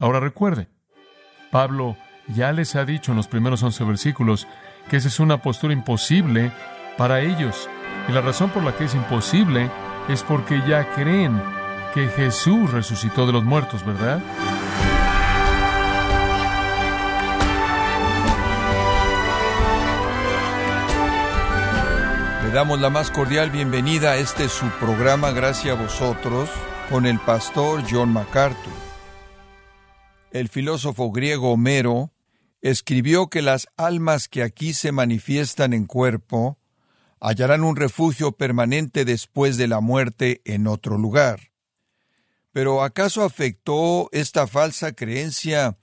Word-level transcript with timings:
Ahora 0.00 0.20
recuerde, 0.20 0.68
Pablo 1.50 1.96
ya 2.28 2.52
les 2.52 2.76
ha 2.76 2.84
dicho 2.84 3.10
en 3.10 3.16
los 3.16 3.26
primeros 3.26 3.64
once 3.64 3.82
versículos 3.82 4.46
que 4.88 4.98
esa 4.98 5.08
es 5.08 5.18
una 5.18 5.42
postura 5.42 5.72
imposible 5.72 6.52
para 6.96 7.20
ellos. 7.20 7.68
Y 8.08 8.12
la 8.12 8.20
razón 8.20 8.50
por 8.50 8.62
la 8.62 8.76
que 8.76 8.84
es 8.84 8.94
imposible 8.94 9.68
es 10.08 10.22
porque 10.22 10.62
ya 10.68 10.88
creen 10.94 11.42
que 11.94 12.06
Jesús 12.10 12.70
resucitó 12.70 13.26
de 13.26 13.32
los 13.32 13.42
muertos, 13.42 13.84
¿verdad? 13.84 14.20
Le 22.44 22.50
damos 22.52 22.80
la 22.80 22.88
más 22.88 23.10
cordial 23.10 23.50
bienvenida 23.50 24.12
a 24.12 24.16
este 24.16 24.48
su 24.48 24.66
programa 24.78 25.32
Gracias 25.32 25.76
a 25.76 25.82
vosotros 25.82 26.48
con 26.88 27.04
el 27.04 27.18
pastor 27.18 27.82
John 27.90 28.12
MacArthur. 28.12 28.87
El 30.38 30.48
filósofo 30.48 31.10
griego 31.10 31.50
Homero 31.50 32.12
escribió 32.60 33.26
que 33.26 33.42
las 33.42 33.66
almas 33.76 34.28
que 34.28 34.44
aquí 34.44 34.72
se 34.72 34.92
manifiestan 34.92 35.72
en 35.72 35.84
cuerpo 35.84 36.60
hallarán 37.18 37.64
un 37.64 37.74
refugio 37.74 38.30
permanente 38.30 39.04
después 39.04 39.56
de 39.56 39.66
la 39.66 39.80
muerte 39.80 40.40
en 40.44 40.68
otro 40.68 40.96
lugar. 40.96 41.50
Pero 42.52 42.84
¿acaso 42.84 43.24
afectó 43.24 44.10
esta 44.12 44.46
falsa 44.46 44.92
creencia 44.92 45.76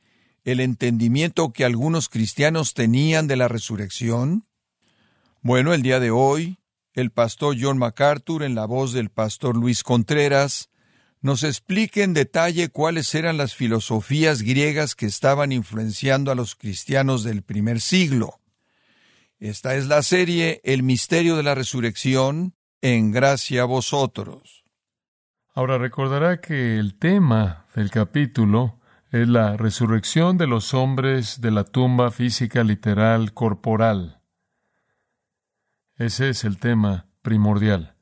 el 0.45 0.61
entendimiento 0.61 1.51
que 1.51 1.65
algunos 1.65 2.07
cristianos 2.07 2.73
tenían 2.73 3.27
de 3.27 3.35
la 3.35 3.49
resurrección? 3.49 4.47
Bueno, 5.41 5.73
el 5.73 5.81
día 5.81 5.99
de 5.99 6.11
hoy, 6.11 6.59
el 6.93 7.11
pastor 7.11 7.57
John 7.59 7.77
MacArthur, 7.77 8.41
en 8.41 8.55
la 8.55 8.65
voz 8.65 8.93
del 8.93 9.09
pastor 9.09 9.57
Luis 9.57 9.83
Contreras, 9.83 10.69
nos 11.25 11.43
explica 11.43 12.03
en 12.03 12.13
detalle 12.13 12.69
cuáles 12.69 13.15
eran 13.15 13.37
las 13.37 13.55
filosofías 13.55 14.43
griegas 14.43 14.93
que 14.93 15.07
estaban 15.07 15.51
influenciando 15.51 16.29
a 16.29 16.35
los 16.35 16.53
cristianos 16.53 17.23
del 17.23 17.41
primer 17.41 17.81
siglo. 17.81 18.41
Esta 19.39 19.73
es 19.73 19.87
la 19.87 20.03
serie 20.03 20.61
El 20.63 20.83
misterio 20.83 21.35
de 21.35 21.41
la 21.41 21.55
resurrección, 21.55 22.53
en 22.79 23.11
gracia 23.11 23.63
a 23.63 23.65
vosotros. 23.65 24.63
Ahora 25.55 25.79
recordará 25.79 26.41
que 26.41 26.77
el 26.77 26.95
tema 26.99 27.65
del 27.73 27.89
capítulo 27.89 28.79
es 29.09 29.27
la 29.27 29.57
resurrección 29.57 30.37
de 30.37 30.45
los 30.45 30.75
hombres 30.75 31.41
de 31.41 31.49
la 31.49 31.63
tumba 31.63 32.11
física 32.11 32.63
literal 32.63 33.33
corporal. 33.33 34.21
Ese 35.97 36.29
es 36.29 36.43
el 36.43 36.59
tema 36.59 37.07
primordial. 37.23 37.95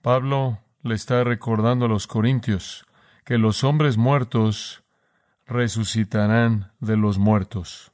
Pablo 0.00 0.60
le 0.82 0.94
está 0.94 1.24
recordando 1.24 1.86
a 1.86 1.88
los 1.88 2.06
corintios 2.06 2.86
que 3.24 3.38
los 3.38 3.64
hombres 3.64 3.96
muertos 3.96 4.82
resucitarán 5.46 6.72
de 6.80 6.96
los 6.96 7.18
muertos. 7.18 7.92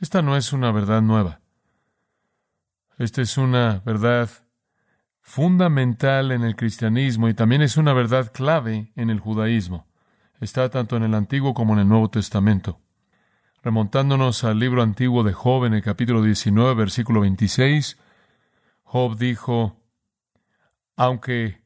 Esta 0.00 0.22
no 0.22 0.36
es 0.36 0.52
una 0.52 0.72
verdad 0.72 1.02
nueva. 1.02 1.40
Esta 2.98 3.22
es 3.22 3.36
una 3.38 3.82
verdad 3.84 4.30
fundamental 5.20 6.32
en 6.32 6.42
el 6.42 6.56
cristianismo 6.56 7.28
y 7.28 7.34
también 7.34 7.62
es 7.62 7.76
una 7.76 7.92
verdad 7.92 8.32
clave 8.32 8.92
en 8.96 9.10
el 9.10 9.20
judaísmo. 9.20 9.86
Está 10.40 10.68
tanto 10.70 10.96
en 10.96 11.04
el 11.04 11.14
Antiguo 11.14 11.54
como 11.54 11.74
en 11.74 11.80
el 11.80 11.88
Nuevo 11.88 12.10
Testamento. 12.10 12.80
Remontándonos 13.62 14.42
al 14.42 14.58
libro 14.58 14.82
antiguo 14.82 15.22
de 15.22 15.32
Job 15.32 15.66
en 15.66 15.74
el 15.74 15.82
capítulo 15.82 16.22
19, 16.22 16.74
versículo 16.74 17.20
26, 17.20 17.96
Job 18.82 19.16
dijo, 19.16 19.76
aunque 20.96 21.61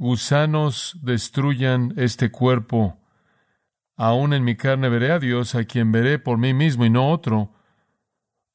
gusanos 0.00 0.98
destruyan 1.02 1.92
este 1.98 2.30
cuerpo, 2.30 2.98
aún 3.96 4.32
en 4.32 4.44
mi 4.44 4.56
carne 4.56 4.88
veré 4.88 5.12
a 5.12 5.18
Dios, 5.18 5.54
a 5.54 5.64
quien 5.64 5.92
veré 5.92 6.18
por 6.18 6.38
mí 6.38 6.54
mismo 6.54 6.86
y 6.86 6.90
no 6.90 7.10
otro, 7.10 7.52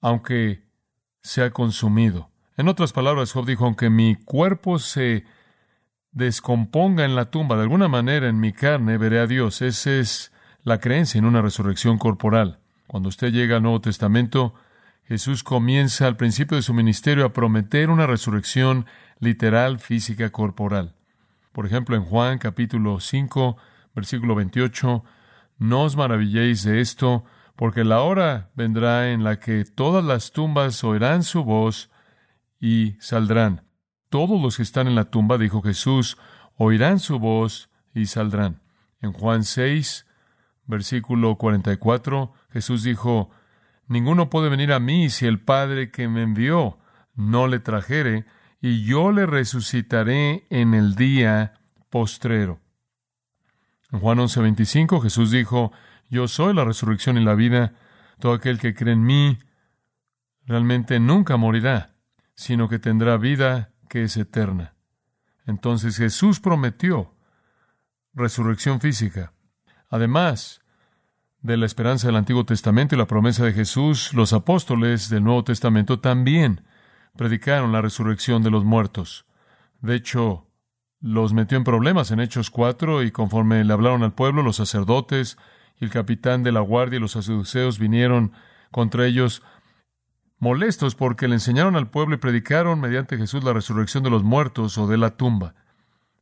aunque 0.02 0.64
sea 1.22 1.52
consumido. 1.52 2.32
En 2.58 2.68
otras 2.68 2.94
palabras, 2.94 3.32
Job 3.32 3.46
dijo, 3.46 3.64
aunque 3.64 3.92
mi 3.92 4.16
cuerpo 4.16 4.80
se 4.80 5.24
descomponga 6.12 7.06
en 7.06 7.14
la 7.14 7.30
tumba, 7.30 7.58
de 7.58 7.62
alguna 7.62 7.90
manera 7.90 8.28
en 8.28 8.40
mi 8.40 8.52
carne 8.52 8.98
veré 8.98 9.20
a 9.20 9.28
Dios. 9.28 9.62
Esa 9.62 9.92
es 9.92 10.32
la 10.64 10.80
creencia 10.80 11.20
en 11.20 11.26
una 11.26 11.44
resurrección 11.44 12.00
corporal. 12.00 12.58
Cuando 12.88 13.10
usted 13.10 13.32
llega 13.32 13.58
al 13.58 13.62
Nuevo 13.62 13.82
Testamento, 13.82 14.56
Jesús 15.04 15.44
comienza 15.44 16.08
al 16.08 16.18
principio 16.18 16.58
de 16.58 16.64
su 16.64 16.74
ministerio 16.74 17.24
a 17.24 17.34
prometer 17.34 17.92
una 17.92 18.08
resurrección 18.08 18.88
literal, 19.20 19.78
física, 19.78 20.32
corporal. 20.32 20.96
Por 21.56 21.66
ejemplo, 21.66 21.96
en 21.96 22.04
Juan 22.04 22.38
capítulo 22.38 23.00
5, 23.00 23.56
versículo 23.96 24.36
28, 24.36 25.06
no 25.58 25.84
os 25.84 25.96
maravilléis 25.96 26.64
de 26.64 26.82
esto, 26.82 27.24
porque 27.56 27.86
la 27.86 28.02
hora 28.02 28.52
vendrá 28.56 29.14
en 29.14 29.24
la 29.24 29.40
que 29.40 29.64
todas 29.64 30.04
las 30.04 30.34
tumbas 30.34 30.84
oirán 30.84 31.24
su 31.24 31.46
voz 31.46 31.90
y 32.60 32.98
saldrán. 33.00 33.64
Todos 34.10 34.42
los 34.42 34.58
que 34.58 34.64
están 34.64 34.88
en 34.88 34.96
la 34.96 35.06
tumba, 35.06 35.38
dijo 35.38 35.62
Jesús, 35.62 36.18
oirán 36.58 37.00
su 37.00 37.20
voz 37.20 37.70
y 37.94 38.08
saldrán. 38.08 38.62
En 39.00 39.14
Juan 39.14 39.46
6, 39.46 40.06
versículo 40.66 41.38
44, 41.38 42.34
Jesús 42.50 42.84
dijo, 42.84 43.30
Ninguno 43.88 44.30
puede 44.30 44.50
venir 44.50 44.74
a 44.74 44.82
mí 44.82 45.10
si 45.10 45.26
el 45.26 45.40
Padre 45.40 45.90
que 45.90 46.10
me 46.10 46.22
envió 46.22 46.80
no 47.14 47.48
le 47.48 47.60
trajere, 47.60 48.26
y 48.66 48.84
yo 48.84 49.12
le 49.12 49.28
resucitaré 49.28 50.48
en 50.50 50.74
el 50.74 50.96
día 50.96 51.54
postrero. 51.92 52.62
En 53.92 54.00
Juan 54.00 54.18
11:25 54.18 55.04
Jesús 55.04 55.30
dijo, 55.30 55.72
yo 56.10 56.28
soy 56.28 56.56
la 56.56 56.66
resurrección 56.66 57.20
y 57.20 57.24
la 57.24 57.36
vida. 57.36 57.74
Todo 58.18 58.34
aquel 58.34 58.58
que 58.58 58.74
cree 58.74 58.94
en 58.94 59.04
mí 59.04 59.38
realmente 60.48 61.00
nunca 61.00 61.38
morirá, 61.38 61.94
sino 62.34 62.68
que 62.68 62.80
tendrá 62.80 63.18
vida 63.18 63.70
que 63.88 64.02
es 64.02 64.18
eterna. 64.18 64.74
Entonces 65.46 65.98
Jesús 65.98 66.40
prometió 66.40 67.14
resurrección 68.16 68.82
física. 68.82 69.34
Además 69.92 70.64
de 71.44 71.58
la 71.58 71.68
esperanza 71.68 72.08
del 72.08 72.16
Antiguo 72.16 72.48
Testamento 72.48 72.96
y 72.96 72.98
la 72.98 73.06
promesa 73.06 73.46
de 73.46 73.54
Jesús, 73.54 74.12
los 74.16 74.34
apóstoles 74.34 75.12
del 75.12 75.24
Nuevo 75.24 75.44
Testamento 75.44 76.00
también 76.00 76.64
predicaron 77.18 77.72
la 77.72 77.82
resurrección 77.82 78.44
de 78.44 78.52
los 78.52 78.64
muertos. 78.64 79.26
De 79.82 79.96
hecho, 79.96 80.48
los 81.00 81.34
metió 81.34 81.58
en 81.58 81.64
problemas 81.64 82.12
en 82.12 82.20
Hechos 82.20 82.50
4 82.50 83.04
y 83.04 83.12
conforme 83.12 83.64
le 83.64 83.74
hablaron 83.74 84.04
al 84.04 84.14
pueblo, 84.14 84.42
los 84.42 84.56
sacerdotes 84.56 85.38
y 85.80 85.86
el 85.86 85.92
capitán 85.92 86.44
de 86.44 86.52
la 86.52 86.62
guardia 86.62 86.98
y 86.98 87.00
los 87.00 87.12
saduceos 87.12 87.80
vinieron 87.80 88.32
contra 88.72 89.06
ellos 89.06 89.44
molestos 90.40 90.96
porque 90.96 91.28
le 91.28 91.36
enseñaron 91.36 91.76
al 91.76 91.90
pueblo 91.90 92.16
y 92.16 92.20
predicaron 92.20 92.80
mediante 92.80 93.18
Jesús 93.18 93.44
la 93.44 93.54
resurrección 93.54 94.04
de 94.04 94.10
los 94.10 94.24
muertos 94.24 94.78
o 94.78 94.88
de 94.88 94.98
la 94.98 95.12
tumba. 95.12 95.56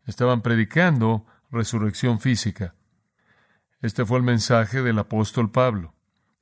Estaban 0.05 0.41
predicando 0.41 1.25
resurrección 1.49 2.19
física. 2.19 2.75
Este 3.81 4.05
fue 4.05 4.17
el 4.17 4.23
mensaje 4.23 4.81
del 4.81 4.99
apóstol 4.99 5.51
Pablo. 5.51 5.93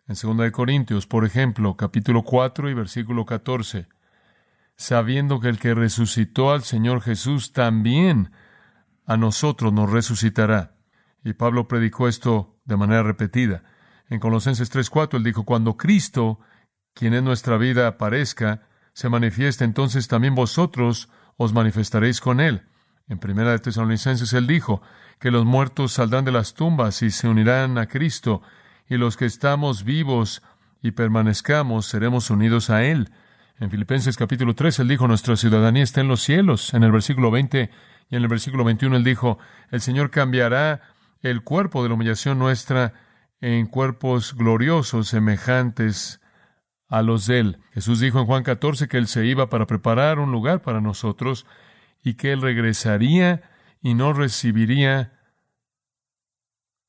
En 0.07 0.15
2 0.15 0.37
de 0.37 0.51
Corintios, 0.51 1.07
por 1.07 1.25
ejemplo, 1.25 1.75
capítulo 1.77 2.23
4 2.23 2.69
y 2.69 2.73
versículo 2.73 3.25
14, 3.25 3.87
sabiendo 4.81 5.39
que 5.39 5.47
el 5.47 5.59
que 5.59 5.75
resucitó 5.75 6.51
al 6.51 6.63
Señor 6.63 7.03
Jesús 7.03 7.53
también 7.53 8.31
a 9.05 9.15
nosotros 9.15 9.71
nos 9.71 9.91
resucitará. 9.91 10.73
Y 11.23 11.33
Pablo 11.33 11.67
predicó 11.67 12.07
esto 12.07 12.59
de 12.65 12.77
manera 12.77 13.03
repetida. 13.03 13.61
En 14.09 14.19
Colosenses 14.19 14.71
3:4 14.71 15.17
él 15.17 15.23
dijo, 15.23 15.45
cuando 15.45 15.77
Cristo, 15.77 16.39
quien 16.95 17.13
es 17.13 17.21
nuestra 17.21 17.57
vida, 17.57 17.87
aparezca, 17.87 18.63
se 18.93 19.07
manifiesta, 19.07 19.65
entonces 19.65 20.07
también 20.07 20.33
vosotros 20.33 21.09
os 21.37 21.53
manifestaréis 21.53 22.19
con 22.19 22.39
él. 22.39 22.63
En 23.07 23.19
Primera 23.19 23.51
de 23.51 23.59
Tesalonicenses 23.59 24.33
él 24.33 24.47
dijo 24.47 24.81
que 25.19 25.29
los 25.29 25.45
muertos 25.45 25.91
saldrán 25.91 26.25
de 26.25 26.31
las 26.31 26.55
tumbas 26.55 27.03
y 27.03 27.11
se 27.11 27.27
unirán 27.27 27.77
a 27.77 27.85
Cristo, 27.85 28.41
y 28.89 28.97
los 28.97 29.15
que 29.15 29.25
estamos 29.25 29.83
vivos 29.83 30.41
y 30.81 30.91
permanezcamos 30.91 31.85
seremos 31.85 32.31
unidos 32.31 32.71
a 32.71 32.83
él. 32.83 33.11
En 33.61 33.69
Filipenses 33.69 34.17
capítulo 34.17 34.55
3 34.55 34.79
él 34.79 34.87
dijo, 34.87 35.07
nuestra 35.07 35.35
ciudadanía 35.35 35.83
está 35.83 36.01
en 36.01 36.07
los 36.07 36.23
cielos. 36.23 36.73
En 36.73 36.81
el 36.81 36.91
versículo 36.91 37.29
20 37.29 37.69
y 38.09 38.15
en 38.15 38.23
el 38.23 38.27
versículo 38.27 38.63
21 38.63 38.97
él 38.97 39.03
dijo, 39.03 39.37
el 39.69 39.81
Señor 39.81 40.09
cambiará 40.09 40.81
el 41.21 41.43
cuerpo 41.43 41.83
de 41.83 41.89
la 41.89 41.93
humillación 41.93 42.39
nuestra 42.39 42.93
en 43.39 43.67
cuerpos 43.67 44.33
gloriosos 44.33 45.09
semejantes 45.09 46.21
a 46.87 47.03
los 47.03 47.27
de 47.27 47.39
Él. 47.39 47.59
Jesús 47.71 47.99
dijo 47.99 48.19
en 48.19 48.25
Juan 48.25 48.41
14 48.41 48.87
que 48.87 48.97
Él 48.97 49.05
se 49.05 49.27
iba 49.27 49.47
para 49.51 49.67
preparar 49.67 50.17
un 50.17 50.31
lugar 50.31 50.63
para 50.63 50.81
nosotros 50.81 51.45
y 52.03 52.15
que 52.15 52.31
Él 52.31 52.41
regresaría 52.41 53.43
y 53.79 53.93
nos 53.93 54.17
recibiría. 54.17 55.13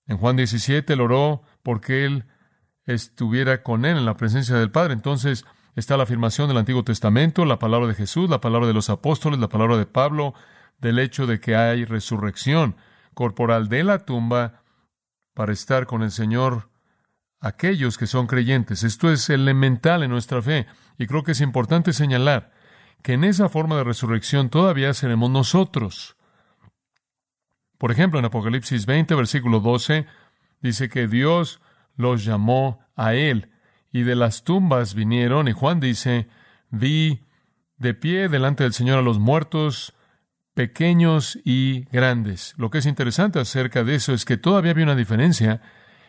En 0.06 0.16
Juan 0.16 0.36
17 0.36 0.90
Él 0.90 1.02
oró 1.02 1.42
porque 1.62 2.06
Él 2.06 2.24
estuviera 2.86 3.62
con 3.62 3.84
Él 3.84 3.98
en 3.98 4.06
la 4.06 4.16
presencia 4.16 4.56
del 4.56 4.70
Padre. 4.70 4.94
Entonces 4.94 5.44
está 5.74 5.96
la 5.96 6.02
afirmación 6.02 6.48
del 6.48 6.58
Antiguo 6.58 6.84
Testamento, 6.84 7.44
la 7.44 7.58
palabra 7.58 7.88
de 7.88 7.94
Jesús, 7.94 8.28
la 8.28 8.40
palabra 8.40 8.66
de 8.66 8.74
los 8.74 8.90
apóstoles, 8.90 9.38
la 9.38 9.48
palabra 9.48 9.76
de 9.76 9.86
Pablo, 9.86 10.34
del 10.80 10.98
hecho 10.98 11.26
de 11.26 11.40
que 11.40 11.56
hay 11.56 11.84
resurrección 11.84 12.76
corporal 13.14 13.68
de 13.68 13.84
la 13.84 14.00
tumba 14.00 14.62
para 15.34 15.52
estar 15.52 15.86
con 15.86 16.02
el 16.02 16.10
Señor 16.10 16.68
aquellos 17.40 17.98
que 17.98 18.06
son 18.06 18.26
creyentes. 18.26 18.82
Esto 18.82 19.10
es 19.10 19.30
elemental 19.30 20.02
en 20.02 20.10
nuestra 20.10 20.42
fe 20.42 20.66
y 20.98 21.06
creo 21.06 21.22
que 21.22 21.32
es 21.32 21.40
importante 21.40 21.92
señalar 21.92 22.52
que 23.02 23.14
en 23.14 23.24
esa 23.24 23.48
forma 23.48 23.76
de 23.76 23.84
resurrección 23.84 24.48
todavía 24.48 24.94
seremos 24.94 25.30
nosotros. 25.30 26.16
Por 27.78 27.90
ejemplo, 27.90 28.18
en 28.18 28.26
Apocalipsis 28.26 28.86
20, 28.86 29.14
versículo 29.14 29.58
12, 29.58 30.06
dice 30.60 30.88
que 30.88 31.08
Dios 31.08 31.60
los 31.96 32.24
llamó 32.24 32.80
a 32.94 33.14
Él 33.14 33.51
y 33.92 34.02
de 34.02 34.16
las 34.16 34.42
tumbas 34.42 34.94
vinieron, 34.94 35.48
y 35.48 35.52
Juan 35.52 35.78
dice, 35.78 36.26
vi 36.70 37.20
de 37.76 37.94
pie 37.94 38.28
delante 38.28 38.64
del 38.64 38.72
Señor 38.72 38.98
a 38.98 39.02
los 39.02 39.18
muertos, 39.18 39.94
pequeños 40.54 41.38
y 41.44 41.84
grandes. 41.92 42.54
Lo 42.56 42.70
que 42.70 42.78
es 42.78 42.86
interesante 42.86 43.38
acerca 43.38 43.84
de 43.84 43.94
eso 43.94 44.12
es 44.12 44.24
que 44.24 44.36
todavía 44.36 44.72
había 44.72 44.84
una 44.84 44.96
diferencia 44.96 45.60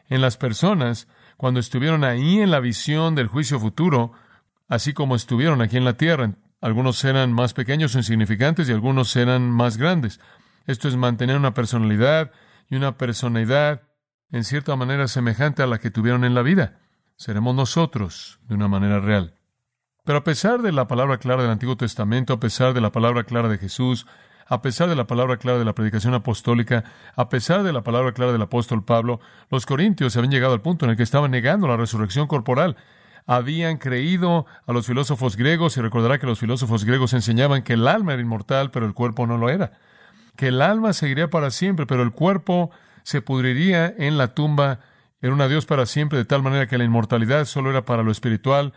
en 0.10 0.22
las 0.22 0.38
personas 0.38 1.08
cuando 1.38 1.60
estuvieron 1.60 2.04
ahí 2.04 2.40
en 2.40 2.52
la 2.52 2.60
visión 2.60 3.16
del 3.16 3.28
juicio 3.28 3.60
futuro, 3.60 4.14
así 4.68 4.94
como 4.94 5.16
estuvieron 5.16 5.62
aquí 5.62 5.78
en 5.78 5.86
la 5.86 5.98
tierra. 5.98 6.36
Algunos 6.62 7.04
eran 7.04 7.34
más 7.34 7.54
pequeños 7.54 7.96
o 7.96 7.98
insignificantes 7.98 8.70
y 8.70 8.72
algunos 8.72 9.16
eran 9.16 9.50
más 9.50 9.78
grandes. 9.78 10.22
Esto 10.66 10.88
es 10.88 10.96
mantener 10.96 11.36
una 11.36 11.54
personalidad 11.54 12.32
y 12.70 12.76
una 12.76 12.98
personalidad 12.98 13.82
en 14.32 14.44
cierta 14.46 14.76
manera 14.76 15.08
semejante 15.08 15.62
a 15.64 15.68
la 15.68 15.80
que 15.80 15.92
tuvieron 15.92 16.24
en 16.24 16.34
la 16.34 16.42
vida. 16.42 16.80
Seremos 17.16 17.56
nosotros 17.56 18.40
de 18.48 18.56
una 18.56 18.68
manera 18.68 19.00
real. 19.00 19.36
Pero 20.04 20.18
a 20.20 20.24
pesar 20.24 20.62
de 20.62 20.72
la 20.72 20.88
palabra 20.88 21.18
clara 21.18 21.44
del 21.44 21.52
Antiguo 21.52 21.78
Testamento, 21.78 22.34
a 22.34 22.40
pesar 22.40 22.74
de 22.74 22.82
la 22.82 22.92
palabra 22.92 23.24
clara 23.24 23.48
de 23.48 23.58
Jesús, 23.58 24.06
a 24.46 24.62
pesar 24.62 24.90
de 24.90 24.96
la 24.96 25.08
palabra 25.08 25.38
clara 25.38 25.60
de 25.60 25.66
la 25.66 25.74
predicación 25.74 26.14
apostólica, 26.14 26.84
a 27.16 27.30
pesar 27.30 27.64
de 27.64 27.72
la 27.72 27.84
palabra 27.84 28.12
clara 28.12 28.34
del 28.34 28.42
apóstol 28.42 28.84
Pablo, 28.84 29.22
los 29.50 29.66
corintios 29.66 30.18
habían 30.18 30.32
llegado 30.32 30.54
al 30.54 30.62
punto 30.62 30.86
en 30.86 30.92
el 30.92 30.98
que 30.98 31.04
estaban 31.04 31.32
negando 31.32 31.68
la 31.68 31.78
resurrección 31.78 32.28
corporal 32.28 32.76
habían 33.26 33.78
creído 33.78 34.46
a 34.66 34.74
los 34.74 34.86
filósofos 34.86 35.38
griegos, 35.38 35.78
y 35.78 35.82
recordará 35.82 36.20
que 36.20 36.28
los 36.28 36.40
filósofos 36.40 36.86
griegos 36.86 37.14
enseñaban 37.14 37.64
que 37.64 37.74
el 37.74 37.88
alma 37.88 38.14
era 38.14 38.22
inmortal, 38.22 38.72
pero 38.72 38.86
el 38.86 38.94
cuerpo 38.94 39.28
no 39.28 39.38
lo 39.38 39.50
era, 39.50 39.74
que 40.36 40.48
el 40.48 40.62
alma 40.62 40.94
seguiría 40.94 41.30
para 41.30 41.52
siempre, 41.52 41.86
pero 41.86 42.04
el 42.04 42.12
cuerpo 42.12 42.72
se 43.04 43.22
pudriría 43.22 43.94
en 43.98 44.18
la 44.18 44.34
tumba, 44.34 44.80
era 45.24 45.34
un 45.34 45.40
adiós 45.40 45.66
para 45.66 45.86
siempre, 45.86 46.18
de 46.18 46.26
tal 46.26 46.44
manera 46.44 46.68
que 46.68 46.78
la 46.78 46.84
inmortalidad 46.84 47.46
solo 47.46 47.70
era 47.70 47.86
para 47.86 48.04
lo 48.04 48.12
espiritual, 48.12 48.74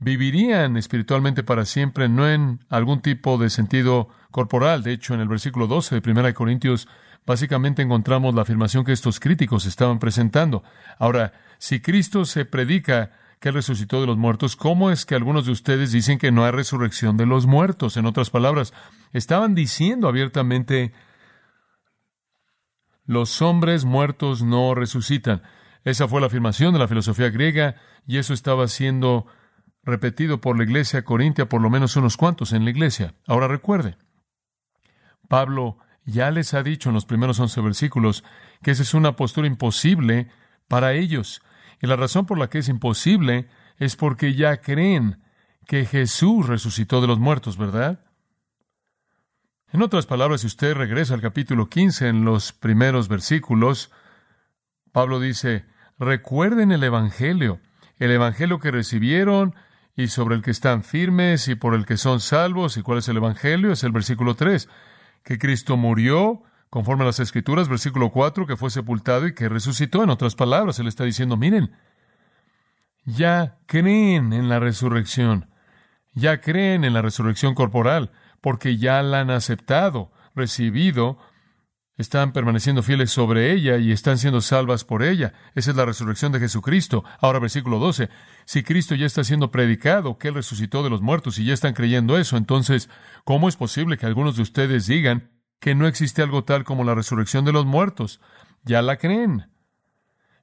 vivirían 0.00 0.76
espiritualmente 0.76 1.44
para 1.44 1.64
siempre, 1.64 2.08
no 2.08 2.28
en 2.28 2.58
algún 2.68 3.00
tipo 3.00 3.38
de 3.38 3.50
sentido 3.50 4.08
corporal. 4.32 4.82
De 4.82 4.92
hecho, 4.92 5.14
en 5.14 5.20
el 5.20 5.28
versículo 5.28 5.68
12 5.68 6.00
de 6.00 6.10
1 6.10 6.34
Corintios, 6.34 6.88
básicamente 7.24 7.82
encontramos 7.82 8.34
la 8.34 8.42
afirmación 8.42 8.84
que 8.84 8.90
estos 8.90 9.20
críticos 9.20 9.64
estaban 9.64 10.00
presentando. 10.00 10.64
Ahora, 10.98 11.34
si 11.58 11.78
Cristo 11.78 12.24
se 12.24 12.44
predica 12.44 13.12
que 13.38 13.52
resucitó 13.52 14.00
de 14.00 14.08
los 14.08 14.16
muertos, 14.16 14.56
¿cómo 14.56 14.90
es 14.90 15.06
que 15.06 15.14
algunos 15.14 15.46
de 15.46 15.52
ustedes 15.52 15.92
dicen 15.92 16.18
que 16.18 16.32
no 16.32 16.44
hay 16.44 16.50
resurrección 16.50 17.16
de 17.16 17.26
los 17.26 17.46
muertos? 17.46 17.96
En 17.96 18.06
otras 18.06 18.30
palabras, 18.30 18.74
estaban 19.12 19.54
diciendo 19.54 20.08
abiertamente, 20.08 20.92
los 23.04 23.40
hombres 23.40 23.84
muertos 23.84 24.42
no 24.42 24.74
resucitan. 24.74 25.42
Esa 25.86 26.08
fue 26.08 26.20
la 26.20 26.26
afirmación 26.26 26.72
de 26.72 26.80
la 26.80 26.88
filosofía 26.88 27.30
griega 27.30 27.76
y 28.08 28.18
eso 28.18 28.34
estaba 28.34 28.66
siendo 28.66 29.26
repetido 29.84 30.40
por 30.40 30.58
la 30.58 30.64
iglesia 30.64 31.04
corintia, 31.04 31.48
por 31.48 31.62
lo 31.62 31.70
menos 31.70 31.94
unos 31.94 32.16
cuantos 32.16 32.52
en 32.52 32.64
la 32.64 32.70
iglesia. 32.70 33.14
Ahora 33.24 33.46
recuerde, 33.46 33.96
Pablo 35.28 35.78
ya 36.04 36.32
les 36.32 36.54
ha 36.54 36.64
dicho 36.64 36.88
en 36.88 36.94
los 36.96 37.06
primeros 37.06 37.38
once 37.38 37.60
versículos 37.60 38.24
que 38.64 38.72
esa 38.72 38.82
es 38.82 38.94
una 38.94 39.14
postura 39.14 39.46
imposible 39.46 40.28
para 40.66 40.92
ellos. 40.92 41.40
Y 41.80 41.86
la 41.86 41.94
razón 41.94 42.26
por 42.26 42.36
la 42.36 42.50
que 42.50 42.58
es 42.58 42.68
imposible 42.68 43.48
es 43.78 43.94
porque 43.94 44.34
ya 44.34 44.56
creen 44.56 45.22
que 45.68 45.86
Jesús 45.86 46.48
resucitó 46.48 47.00
de 47.00 47.06
los 47.06 47.20
muertos, 47.20 47.58
¿verdad? 47.58 48.00
En 49.72 49.82
otras 49.82 50.06
palabras, 50.06 50.40
si 50.40 50.48
usted 50.48 50.74
regresa 50.74 51.14
al 51.14 51.20
capítulo 51.20 51.68
15 51.68 52.08
en 52.08 52.24
los 52.24 52.52
primeros 52.52 53.06
versículos, 53.06 53.92
Pablo 54.90 55.20
dice, 55.20 55.75
recuerden 55.98 56.72
el 56.72 56.82
Evangelio, 56.82 57.60
el 57.98 58.10
Evangelio 58.10 58.58
que 58.58 58.70
recibieron 58.70 59.54
y 59.96 60.08
sobre 60.08 60.34
el 60.34 60.42
que 60.42 60.50
están 60.50 60.82
firmes 60.82 61.48
y 61.48 61.54
por 61.54 61.74
el 61.74 61.86
que 61.86 61.96
son 61.96 62.20
salvos. 62.20 62.76
¿Y 62.76 62.82
cuál 62.82 62.98
es 62.98 63.08
el 63.08 63.16
Evangelio? 63.16 63.72
Es 63.72 63.82
el 63.84 63.92
versículo 63.92 64.34
3, 64.34 64.68
que 65.24 65.38
Cristo 65.38 65.76
murió 65.76 66.42
conforme 66.68 67.04
a 67.04 67.06
las 67.06 67.20
Escrituras, 67.20 67.68
versículo 67.68 68.10
4, 68.10 68.46
que 68.46 68.56
fue 68.56 68.70
sepultado 68.70 69.26
y 69.26 69.34
que 69.34 69.48
resucitó. 69.48 70.02
En 70.02 70.10
otras 70.10 70.34
palabras, 70.34 70.78
Él 70.78 70.88
está 70.88 71.04
diciendo, 71.04 71.36
miren, 71.36 71.72
ya 73.04 73.56
creen 73.66 74.32
en 74.32 74.48
la 74.48 74.58
resurrección, 74.58 75.48
ya 76.12 76.40
creen 76.40 76.84
en 76.84 76.92
la 76.92 77.02
resurrección 77.02 77.54
corporal, 77.54 78.10
porque 78.40 78.76
ya 78.76 79.02
la 79.02 79.20
han 79.20 79.30
aceptado, 79.30 80.12
recibido, 80.34 81.18
están 81.96 82.32
permaneciendo 82.32 82.82
fieles 82.82 83.10
sobre 83.10 83.52
ella 83.52 83.78
y 83.78 83.92
están 83.92 84.18
siendo 84.18 84.40
salvas 84.40 84.84
por 84.84 85.02
ella. 85.02 85.32
Esa 85.54 85.70
es 85.70 85.76
la 85.76 85.86
resurrección 85.86 86.32
de 86.32 86.40
Jesucristo. 86.40 87.04
Ahora, 87.20 87.38
versículo 87.38 87.78
12. 87.78 88.10
Si 88.44 88.62
Cristo 88.62 88.94
ya 88.94 89.06
está 89.06 89.24
siendo 89.24 89.50
predicado, 89.50 90.18
que 90.18 90.28
Él 90.28 90.34
resucitó 90.34 90.82
de 90.82 90.90
los 90.90 91.02
muertos 91.02 91.38
y 91.38 91.44
ya 91.44 91.54
están 91.54 91.74
creyendo 91.74 92.18
eso, 92.18 92.36
entonces, 92.36 92.90
¿cómo 93.24 93.48
es 93.48 93.56
posible 93.56 93.96
que 93.96 94.06
algunos 94.06 94.36
de 94.36 94.42
ustedes 94.42 94.86
digan 94.86 95.30
que 95.60 95.74
no 95.74 95.86
existe 95.86 96.22
algo 96.22 96.44
tal 96.44 96.64
como 96.64 96.84
la 96.84 96.94
resurrección 96.94 97.44
de 97.44 97.52
los 97.52 97.66
muertos. 97.66 98.20
Ya 98.62 98.82
la 98.82 98.96
creen. 98.96 99.50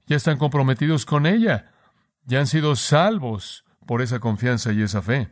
Ya 0.07 0.15
están 0.15 0.38
comprometidos 0.38 1.05
con 1.05 1.25
ella. 1.25 1.71
Ya 2.25 2.39
han 2.39 2.47
sido 2.47 2.75
salvos 2.75 3.65
por 3.85 4.01
esa 4.01 4.19
confianza 4.19 4.71
y 4.71 4.81
esa 4.81 5.01
fe. 5.01 5.29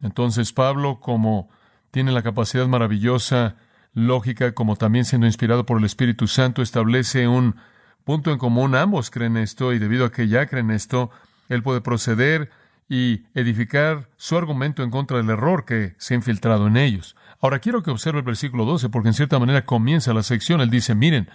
Entonces 0.00 0.52
Pablo, 0.52 1.00
como 1.00 1.48
tiene 1.90 2.12
la 2.12 2.22
capacidad 2.22 2.66
maravillosa, 2.68 3.56
lógica, 3.94 4.52
como 4.52 4.76
también 4.76 5.04
siendo 5.04 5.26
inspirado 5.26 5.66
por 5.66 5.78
el 5.78 5.84
Espíritu 5.84 6.26
Santo, 6.26 6.62
establece 6.62 7.28
un 7.28 7.56
punto 8.04 8.30
en 8.30 8.38
común. 8.38 8.74
Ambos 8.74 9.10
creen 9.10 9.36
esto 9.36 9.72
y 9.72 9.78
debido 9.78 10.04
a 10.06 10.12
que 10.12 10.28
ya 10.28 10.46
creen 10.46 10.70
esto, 10.70 11.10
él 11.48 11.62
puede 11.62 11.80
proceder 11.80 12.50
y 12.88 13.24
edificar 13.34 14.08
su 14.16 14.36
argumento 14.36 14.82
en 14.82 14.90
contra 14.90 15.18
del 15.18 15.30
error 15.30 15.64
que 15.64 15.94
se 15.98 16.14
ha 16.14 16.16
infiltrado 16.16 16.66
en 16.66 16.76
ellos. 16.76 17.16
Ahora 17.40 17.58
quiero 17.58 17.82
que 17.82 17.90
observe 17.90 18.20
el 18.20 18.24
versículo 18.24 18.64
12, 18.64 18.88
porque 18.88 19.08
en 19.08 19.14
cierta 19.14 19.38
manera 19.38 19.64
comienza 19.64 20.14
la 20.14 20.22
sección. 20.22 20.60
Él 20.60 20.70
dice, 20.70 20.94
miren, 20.94 21.28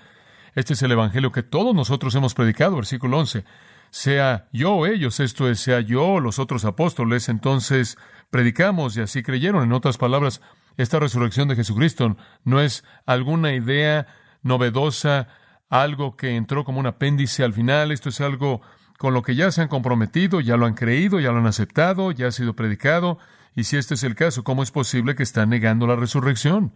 este 0.55 0.73
es 0.73 0.81
el 0.81 0.91
Evangelio 0.91 1.31
que 1.31 1.43
todos 1.43 1.73
nosotros 1.73 2.13
hemos 2.15 2.33
predicado, 2.33 2.75
versículo 2.75 3.19
11. 3.19 3.45
Sea 3.91 4.47
yo 4.51 4.73
o 4.73 4.85
ellos, 4.87 5.19
esto 5.19 5.47
es, 5.49 5.59
sea 5.59 5.79
yo 5.79 6.05
o 6.05 6.19
los 6.19 6.39
otros 6.39 6.65
apóstoles, 6.65 7.29
entonces 7.29 7.97
predicamos 8.31 8.97
y 8.97 9.01
así 9.01 9.21
creyeron. 9.21 9.63
En 9.63 9.73
otras 9.73 9.97
palabras, 9.97 10.41
esta 10.77 10.99
resurrección 10.99 11.47
de 11.47 11.55
Jesucristo 11.55 12.17
no 12.43 12.61
es 12.61 12.83
alguna 13.05 13.53
idea 13.53 14.07
novedosa, 14.41 15.27
algo 15.69 16.15
que 16.15 16.35
entró 16.35 16.63
como 16.63 16.79
un 16.79 16.87
apéndice 16.87 17.43
al 17.43 17.53
final, 17.53 17.91
esto 17.91 18.09
es 18.09 18.21
algo 18.21 18.61
con 18.97 19.13
lo 19.13 19.21
que 19.21 19.35
ya 19.35 19.51
se 19.51 19.61
han 19.61 19.67
comprometido, 19.67 20.39
ya 20.39 20.57
lo 20.57 20.65
han 20.65 20.75
creído, 20.75 21.19
ya 21.19 21.31
lo 21.31 21.39
han 21.39 21.47
aceptado, 21.47 22.11
ya 22.11 22.27
ha 22.27 22.31
sido 22.31 22.55
predicado, 22.55 23.17
y 23.55 23.65
si 23.65 23.77
este 23.77 23.95
es 23.95 24.03
el 24.03 24.15
caso, 24.15 24.43
¿cómo 24.43 24.63
es 24.63 24.71
posible 24.71 25.15
que 25.15 25.23
están 25.23 25.49
negando 25.49 25.87
la 25.87 25.95
resurrección? 25.95 26.73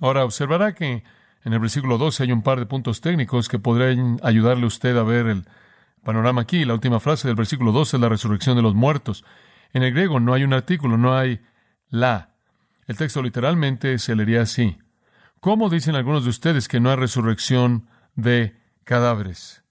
Ahora, 0.00 0.24
observará 0.24 0.74
que 0.74 1.04
en 1.44 1.52
el 1.52 1.58
versículo 1.58 1.98
12 1.98 2.24
hay 2.24 2.32
un 2.32 2.42
par 2.42 2.58
de 2.58 2.66
puntos 2.66 3.00
técnicos 3.00 3.48
que 3.48 3.58
podrían 3.58 4.18
ayudarle 4.22 4.64
a 4.64 4.68
usted 4.68 4.96
a 4.96 5.02
ver 5.02 5.26
el 5.26 5.46
panorama 6.02 6.42
aquí. 6.42 6.64
La 6.64 6.74
última 6.74 7.00
frase 7.00 7.28
del 7.28 7.36
versículo 7.36 7.72
12 7.72 7.96
es 7.96 8.00
la 8.00 8.08
resurrección 8.08 8.56
de 8.56 8.62
los 8.62 8.74
muertos. 8.74 9.24
En 9.72 9.82
el 9.82 9.92
griego 9.92 10.20
no 10.20 10.34
hay 10.34 10.44
un 10.44 10.52
artículo, 10.52 10.96
no 10.96 11.16
hay 11.16 11.40
la. 11.88 12.35
El 12.86 12.96
texto 12.96 13.22
literalmente 13.22 13.98
se 13.98 14.14
leería 14.14 14.42
así. 14.42 14.78
¿Cómo 15.40 15.68
dicen 15.68 15.96
algunos 15.96 16.24
de 16.24 16.30
ustedes 16.30 16.68
que 16.68 16.80
no 16.80 16.90
hay 16.90 16.96
resurrección 16.96 17.88
de 18.14 18.56
cadáveres? 18.84 19.64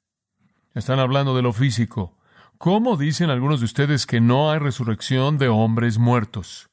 Están 0.74 1.00
hablando 1.00 1.36
de 1.36 1.42
lo 1.42 1.54
físico. 1.54 2.18
¿Cómo 2.58 2.98
dicen 2.98 3.30
algunos 3.30 3.62
de 3.62 3.66
ustedes 3.66 4.06
que 4.06 4.20
no 4.20 4.52
hay 4.52 4.60
resurrección 4.60 5.38
de 5.38 5.48
hombres 5.48 5.98
muertos? 5.98 6.70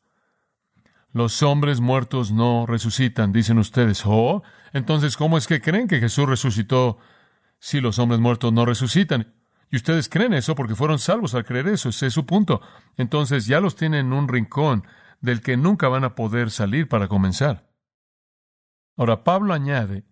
Los 1.12 1.42
hombres 1.42 1.80
muertos 1.80 2.32
no 2.32 2.66
resucitan, 2.66 3.32
dicen 3.32 3.58
ustedes. 3.58 4.02
Oh, 4.04 4.42
entonces, 4.72 5.16
¿cómo 5.16 5.38
es 5.38 5.46
que 5.46 5.60
creen 5.60 5.86
que 5.86 6.00
Jesús 6.00 6.28
resucitó 6.28 6.98
si 7.58 7.80
los 7.80 7.98
hombres 7.98 8.20
muertos 8.20 8.52
no 8.52 8.64
resucitan? 8.64 9.32
Y 9.70 9.76
ustedes 9.76 10.08
creen 10.08 10.32
eso 10.34 10.54
porque 10.54 10.74
fueron 10.74 10.98
salvos 10.98 11.34
al 11.34 11.44
creer 11.44 11.68
eso, 11.68 11.90
ese 11.90 12.06
es 12.06 12.14
su 12.14 12.26
punto. 12.26 12.60
Entonces 12.96 13.46
ya 13.46 13.60
los 13.60 13.76
tienen 13.76 14.06
en 14.06 14.12
un 14.12 14.28
rincón 14.28 14.84
del 15.22 15.40
que 15.40 15.56
nunca 15.56 15.88
van 15.88 16.04
a 16.04 16.14
poder 16.14 16.50
salir 16.50 16.88
para 16.88 17.08
comenzar. 17.08 17.70
Ahora, 18.96 19.24
Pablo 19.24 19.54
añade, 19.54 20.04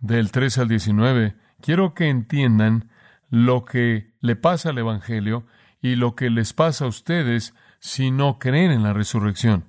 del 0.00 0.30
13 0.30 0.62
al 0.62 0.68
19, 0.68 1.36
quiero 1.62 1.94
que 1.94 2.10
entiendan 2.10 2.90
lo 3.30 3.64
que 3.64 4.12
le 4.20 4.36
pasa 4.36 4.70
al 4.70 4.78
Evangelio 4.78 5.46
y 5.80 5.96
lo 5.96 6.14
que 6.14 6.28
les 6.28 6.52
pasa 6.52 6.84
a 6.84 6.88
ustedes 6.88 7.54
si 7.78 8.10
no 8.10 8.38
creen 8.38 8.70
en 8.70 8.82
la 8.82 8.92
resurrección. 8.92 9.64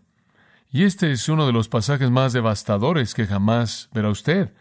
Y 0.69 0.83
este 0.83 1.11
es 1.11 1.29
uno 1.29 1.45
de 1.45 1.53
los 1.53 1.69
pasajes 1.69 2.09
más 2.11 2.33
devastadores 2.33 3.13
que 3.13 3.27
jamás 3.27 3.89
verá 3.93 4.09
usted. 4.09 4.53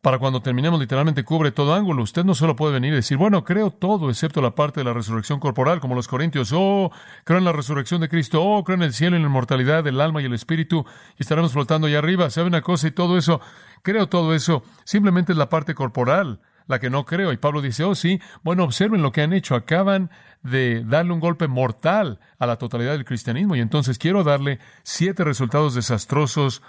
Para 0.00 0.18
cuando 0.18 0.40
terminemos 0.40 0.80
literalmente 0.80 1.24
cubre 1.24 1.52
todo 1.52 1.74
ángulo. 1.74 2.02
Usted 2.02 2.24
no 2.24 2.34
solo 2.34 2.56
puede 2.56 2.72
venir 2.72 2.92
y 2.92 2.96
decir, 2.96 3.18
bueno, 3.18 3.44
creo 3.44 3.70
todo 3.70 4.08
excepto 4.08 4.40
la 4.40 4.54
parte 4.54 4.80
de 4.80 4.84
la 4.84 4.94
resurrección 4.94 5.40
corporal, 5.40 5.80
como 5.80 5.94
los 5.94 6.08
corintios, 6.08 6.52
oh, 6.54 6.90
creo 7.24 7.38
en 7.38 7.44
la 7.44 7.52
resurrección 7.52 8.00
de 8.00 8.08
Cristo, 8.08 8.42
oh, 8.42 8.64
creo 8.64 8.76
en 8.76 8.82
el 8.82 8.94
cielo 8.94 9.16
y 9.16 9.18
en 9.18 9.22
la 9.22 9.28
inmortalidad 9.28 9.84
del 9.84 10.00
alma 10.00 10.22
y 10.22 10.24
el 10.24 10.32
espíritu, 10.32 10.86
y 11.18 11.22
estaremos 11.22 11.52
flotando 11.52 11.86
allá 11.86 11.98
arriba. 11.98 12.30
¿Sabe 12.30 12.46
una 12.46 12.62
cosa? 12.62 12.88
Y 12.88 12.92
todo 12.92 13.18
eso, 13.18 13.40
creo 13.82 14.08
todo 14.08 14.34
eso, 14.34 14.62
simplemente 14.84 15.32
es 15.32 15.38
la 15.38 15.50
parte 15.50 15.74
corporal 15.74 16.40
la 16.70 16.78
que 16.78 16.88
no 16.88 17.04
creo. 17.04 17.32
Y 17.32 17.36
Pablo 17.36 17.60
dice, 17.60 17.84
oh 17.84 17.94
sí, 17.94 18.20
bueno, 18.42 18.64
observen 18.64 19.02
lo 19.02 19.12
que 19.12 19.22
han 19.22 19.32
hecho, 19.32 19.54
acaban 19.56 20.10
de 20.42 20.82
darle 20.84 21.12
un 21.12 21.20
golpe 21.20 21.48
mortal 21.48 22.20
a 22.38 22.46
la 22.46 22.56
totalidad 22.56 22.92
del 22.92 23.04
cristianismo. 23.04 23.56
Y 23.56 23.60
entonces 23.60 23.98
quiero 23.98 24.24
darle 24.24 24.60
siete 24.82 25.24
resultados 25.24 25.74
desastrosos 25.74 26.62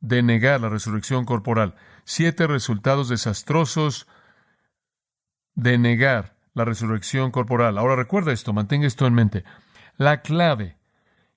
de 0.00 0.22
negar 0.22 0.60
la 0.60 0.68
resurrección 0.68 1.24
corporal. 1.24 1.74
Siete 2.04 2.46
resultados 2.46 3.08
desastrosos 3.08 4.06
de 5.54 5.78
negar 5.78 6.36
la 6.54 6.64
resurrección 6.64 7.30
corporal. 7.30 7.78
Ahora 7.78 7.96
recuerda 7.96 8.32
esto, 8.32 8.52
mantenga 8.52 8.86
esto 8.86 9.06
en 9.06 9.14
mente. 9.14 9.44
La 9.96 10.22
clave 10.22 10.78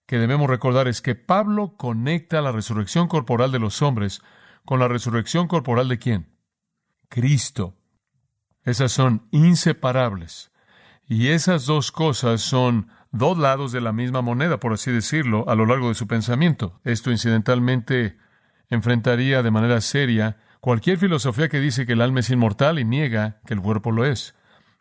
que 0.05 0.17
debemos 0.17 0.49
recordar 0.49 0.87
es 0.87 1.01
que 1.01 1.15
Pablo 1.15 1.75
conecta 1.77 2.41
la 2.41 2.51
resurrección 2.51 3.07
corporal 3.07 3.51
de 3.51 3.59
los 3.59 3.81
hombres 3.81 4.21
con 4.65 4.79
la 4.79 4.87
resurrección 4.87 5.47
corporal 5.47 5.87
de 5.87 5.99
quién? 5.99 6.29
Cristo. 7.09 7.75
Esas 8.63 8.91
son 8.91 9.27
inseparables. 9.31 10.51
Y 11.07 11.29
esas 11.29 11.65
dos 11.65 11.91
cosas 11.91 12.41
son 12.41 12.89
dos 13.11 13.37
lados 13.37 13.71
de 13.71 13.81
la 13.81 13.91
misma 13.91 14.21
moneda, 14.21 14.59
por 14.59 14.73
así 14.73 14.91
decirlo, 14.91 15.49
a 15.49 15.55
lo 15.55 15.65
largo 15.65 15.89
de 15.89 15.95
su 15.95 16.07
pensamiento. 16.07 16.79
Esto 16.83 17.11
incidentalmente 17.11 18.17
enfrentaría 18.71 19.43
de 19.43 19.51
manera 19.51 19.79
seria 19.81 20.37
cualquier 20.59 20.97
filosofía 20.97 21.49
que 21.49 21.59
dice 21.59 21.85
que 21.85 21.93
el 21.93 22.01
alma 22.01 22.21
es 22.21 22.29
inmortal 22.31 22.79
y 22.79 22.85
niega 22.85 23.39
que 23.45 23.53
el 23.53 23.61
cuerpo 23.61 23.91
lo 23.91 24.05
es. 24.05 24.33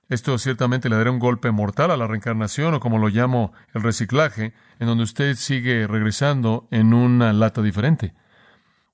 Esto 0.09 0.39
ciertamente 0.39 0.89
le 0.89 0.97
dará 0.97 1.11
un 1.11 1.19
golpe 1.19 1.51
mortal 1.51 1.91
a 1.91 1.97
la 1.97 2.07
reencarnación 2.07 2.75
o 2.75 2.81
como 2.81 2.99
lo 2.99 3.09
llamo 3.09 3.53
el 3.75 3.83
reciclaje, 3.83 4.55
en 4.79 4.87
donde 4.87 5.05
usted 5.05 5.35
sigue 5.37 5.87
regresando 5.87 6.67
en 6.71 6.95
una 6.95 7.33
lata 7.33 7.63
diferente. 7.63 8.15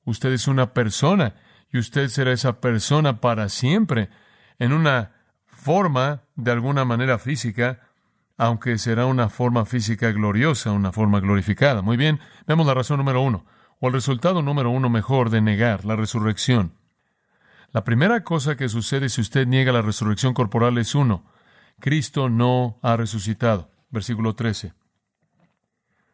Usted 0.04 0.32
es 0.32 0.48
una 0.48 0.74
persona 0.74 1.34
y 1.72 1.78
usted 1.78 2.08
será 2.08 2.32
esa 2.32 2.60
persona 2.60 3.20
para 3.20 3.48
siempre 3.48 4.10
en 4.58 4.72
una 4.72 5.12
forma 5.46 6.22
de 6.36 6.52
alguna 6.52 6.84
manera 6.84 7.18
física, 7.18 7.80
aunque 8.36 8.78
será 8.78 9.06
una 9.06 9.28
forma 9.28 9.64
física 9.64 10.12
gloriosa, 10.12 10.72
una 10.72 10.92
forma 10.92 11.20
glorificada. 11.20 11.82
Muy 11.82 11.96
bien, 11.96 12.20
vemos 12.46 12.66
la 12.66 12.74
razón 12.74 12.98
número 12.98 13.22
uno, 13.22 13.46
o 13.80 13.88
el 13.88 13.92
resultado 13.92 14.42
número 14.42 14.70
uno 14.70 14.88
mejor 14.88 15.30
de 15.30 15.40
negar 15.40 15.84
la 15.84 15.96
resurrección. 15.96 16.74
La 17.72 17.84
primera 17.84 18.24
cosa 18.24 18.56
que 18.56 18.68
sucede 18.68 19.08
si 19.08 19.20
usted 19.20 19.46
niega 19.46 19.72
la 19.72 19.82
resurrección 19.82 20.34
corporal 20.34 20.78
es 20.78 20.94
uno, 20.94 21.24
Cristo 21.80 22.28
no 22.28 22.78
ha 22.82 22.96
resucitado. 22.96 23.70
Versículo 23.90 24.34
13. 24.34 24.72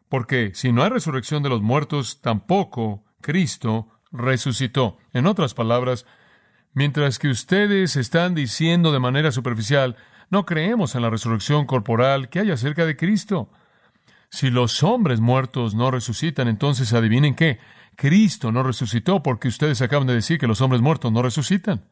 Porque 0.09 0.51
si 0.53 0.71
no 0.71 0.83
hay 0.83 0.89
resurrección 0.89 1.41
de 1.41 1.49
los 1.49 1.61
muertos, 1.61 2.21
tampoco 2.21 3.03
Cristo 3.21 3.87
resucitó. 4.11 4.97
En 5.11 5.25
otras 5.25 5.53
palabras, 5.53 6.05
Mientras 6.73 7.19
que 7.19 7.27
ustedes 7.27 7.95
están 7.95 8.33
diciendo 8.33 8.91
de 8.91 8.99
manera 8.99 9.31
superficial, 9.31 9.95
no 10.31 10.45
creemos 10.45 10.95
en 10.95 11.03
la 11.03 11.11
resurrección 11.11 11.67
corporal 11.67 12.29
que 12.29 12.39
hay 12.39 12.49
acerca 12.49 12.85
de 12.85 12.97
Cristo. 12.97 13.51
Si 14.33 14.49
los 14.49 14.81
hombres 14.81 15.19
muertos 15.19 15.75
no 15.75 15.91
resucitan, 15.91 16.47
entonces 16.47 16.91
adivinen 16.93 17.35
qué, 17.35 17.59
Cristo 17.95 18.51
no 18.51 18.63
resucitó 18.63 19.21
porque 19.21 19.47
ustedes 19.47 19.79
acaban 19.83 20.07
de 20.07 20.15
decir 20.15 20.39
que 20.39 20.47
los 20.47 20.59
hombres 20.59 20.81
muertos 20.81 21.11
no 21.11 21.21
resucitan. 21.21 21.87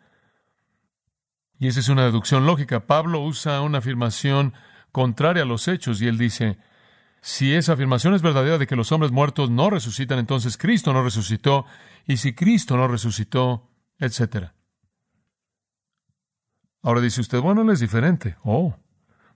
Y 1.59 1.67
esa 1.67 1.81
es 1.81 1.89
una 1.89 2.03
deducción 2.03 2.47
lógica. 2.47 2.87
Pablo 2.87 3.19
usa 3.19 3.61
una 3.61 3.77
afirmación 3.77 4.55
contraria 4.91 5.43
a 5.43 5.45
los 5.45 5.67
hechos 5.67 6.01
y 6.01 6.07
él 6.07 6.17
dice, 6.17 6.57
si 7.21 7.53
esa 7.53 7.73
afirmación 7.73 8.15
es 8.15 8.23
verdadera 8.23 8.57
de 8.57 8.65
que 8.65 8.75
los 8.75 8.91
hombres 8.91 9.11
muertos 9.11 9.51
no 9.51 9.69
resucitan, 9.69 10.17
entonces 10.17 10.57
Cristo 10.57 10.93
no 10.93 11.03
resucitó, 11.03 11.67
y 12.07 12.17
si 12.17 12.33
Cristo 12.33 12.75
no 12.75 12.87
resucitó, 12.87 13.69
etcétera. 13.99 14.55
Ahora 16.81 17.01
dice 17.01 17.21
usted, 17.21 17.39
bueno, 17.39 17.61
él 17.61 17.69
es 17.69 17.81
diferente. 17.81 18.35
Oh, 18.43 18.75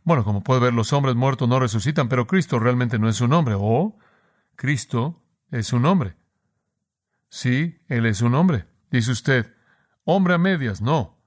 bueno, 0.05 0.23
como 0.23 0.43
puede 0.43 0.61
ver, 0.61 0.73
los 0.73 0.93
hombres 0.93 1.15
muertos 1.15 1.49
no 1.49 1.59
resucitan, 1.59 2.07
pero 2.07 2.27
Cristo 2.27 2.59
realmente 2.59 2.99
no 2.99 3.09
es 3.09 3.21
un 3.21 3.33
hombre. 3.33 3.55
Oh, 3.57 3.97
Cristo 4.55 5.23
es 5.51 5.73
un 5.73 5.85
hombre. 5.85 6.15
Sí, 7.27 7.79
Él 7.87 8.05
es 8.05 8.21
un 8.21 8.35
hombre. 8.35 8.67
Dice 8.91 9.11
usted, 9.11 9.53
hombre 10.03 10.35
a 10.35 10.37
medias, 10.37 10.79
no. 10.79 11.17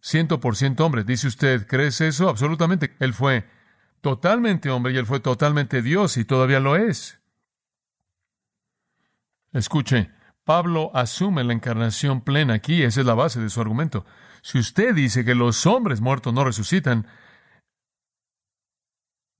Ciento 0.00 0.38
por 0.38 0.54
ciento 0.54 0.86
hombre. 0.86 1.02
Dice 1.02 1.26
usted, 1.26 1.66
¿crees 1.66 2.00
eso? 2.00 2.28
Absolutamente. 2.28 2.96
Él 3.00 3.12
fue 3.12 3.44
totalmente 4.00 4.70
hombre 4.70 4.92
y 4.92 4.96
Él 4.98 5.06
fue 5.06 5.18
totalmente 5.18 5.82
Dios 5.82 6.16
y 6.16 6.24
todavía 6.24 6.60
lo 6.60 6.76
es. 6.76 7.20
Escuche, 9.52 10.12
Pablo 10.44 10.92
asume 10.94 11.42
la 11.42 11.54
encarnación 11.54 12.20
plena 12.20 12.54
aquí, 12.54 12.84
esa 12.84 13.00
es 13.00 13.06
la 13.06 13.14
base 13.14 13.40
de 13.40 13.50
su 13.50 13.60
argumento. 13.60 14.06
Si 14.42 14.58
usted 14.58 14.94
dice 14.94 15.24
que 15.24 15.34
los 15.34 15.66
hombres 15.66 16.00
muertos 16.00 16.32
no 16.32 16.44
resucitan, 16.44 17.06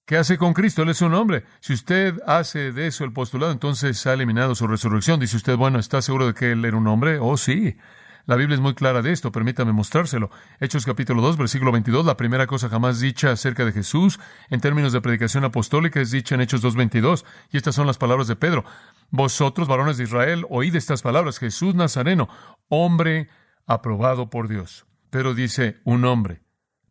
¿qué 0.08 0.16
hace 0.16 0.38
con 0.38 0.54
Cristo? 0.54 0.82
Él 0.82 0.88
es 0.88 1.02
un 1.02 1.12
hombre. 1.12 1.44
Si 1.60 1.74
usted 1.74 2.18
hace 2.26 2.72
de 2.72 2.86
eso 2.86 3.04
el 3.04 3.12
postulado, 3.12 3.52
entonces 3.52 4.04
ha 4.06 4.14
eliminado 4.14 4.54
su 4.54 4.66
resurrección. 4.66 5.20
Dice 5.20 5.36
usted, 5.36 5.54
bueno, 5.54 5.78
¿está 5.78 6.00
seguro 6.00 6.26
de 6.26 6.34
que 6.34 6.52
él 6.52 6.64
era 6.64 6.78
un 6.78 6.86
hombre? 6.86 7.18
Oh, 7.20 7.36
sí. 7.36 7.76
La 8.24 8.36
Biblia 8.36 8.54
es 8.54 8.60
muy 8.60 8.74
clara 8.74 9.02
de 9.02 9.12
esto, 9.12 9.30
permítame 9.30 9.72
mostrárselo. 9.72 10.30
Hechos 10.60 10.86
capítulo 10.86 11.20
2, 11.20 11.36
versículo 11.36 11.72
22, 11.72 12.06
la 12.06 12.16
primera 12.16 12.46
cosa 12.46 12.70
jamás 12.70 13.00
dicha 13.00 13.32
acerca 13.32 13.66
de 13.66 13.72
Jesús 13.72 14.18
en 14.48 14.60
términos 14.60 14.94
de 14.94 15.02
predicación 15.02 15.44
apostólica 15.44 16.00
es 16.00 16.10
dicha 16.10 16.34
en 16.34 16.40
Hechos 16.40 16.64
2.22. 16.64 17.26
Y 17.50 17.58
estas 17.58 17.74
son 17.74 17.86
las 17.86 17.98
palabras 17.98 18.28
de 18.28 18.36
Pedro. 18.36 18.64
Vosotros, 19.10 19.68
varones 19.68 19.98
de 19.98 20.04
Israel, 20.04 20.46
oíd 20.48 20.74
estas 20.74 21.02
palabras. 21.02 21.38
Jesús 21.38 21.74
Nazareno, 21.74 22.30
hombre 22.68 23.28
aprobado 23.66 24.30
por 24.30 24.48
Dios. 24.48 24.86
Pero 25.10 25.34
dice 25.34 25.76
un 25.84 26.06
hombre, 26.06 26.40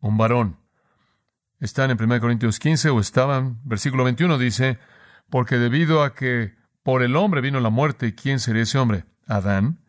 un 0.00 0.18
varón. 0.18 0.67
Están 1.60 1.90
en 1.90 2.00
1 2.00 2.20
Corintios 2.20 2.58
15 2.58 2.90
o 2.90 3.00
estaban, 3.00 3.60
versículo 3.64 4.04
21 4.04 4.38
dice, 4.38 4.78
porque 5.28 5.56
debido 5.56 6.02
a 6.02 6.14
que 6.14 6.56
por 6.82 7.02
el 7.02 7.16
hombre 7.16 7.40
vino 7.40 7.60
la 7.60 7.70
muerte, 7.70 8.14
¿quién 8.14 8.38
sería 8.38 8.62
ese 8.62 8.78
hombre? 8.78 9.04
Adán. 9.26 9.80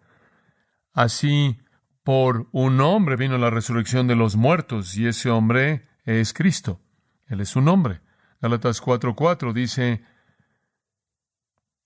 Así, 0.93 1.59
por 2.03 2.49
un 2.51 2.81
hombre 2.81 3.15
vino 3.15 3.37
la 3.37 3.49
resurrección 3.51 4.07
de 4.07 4.15
los 4.15 4.35
muertos, 4.35 4.97
y 4.97 5.07
ese 5.07 5.29
hombre 5.29 5.87
es 6.05 6.33
Cristo. 6.33 6.81
Él 7.27 7.39
es 7.41 7.55
un 7.55 7.67
hombre. 7.67 8.01
Galatas 8.41 8.81
4:4 8.81 9.53
dice 9.53 10.03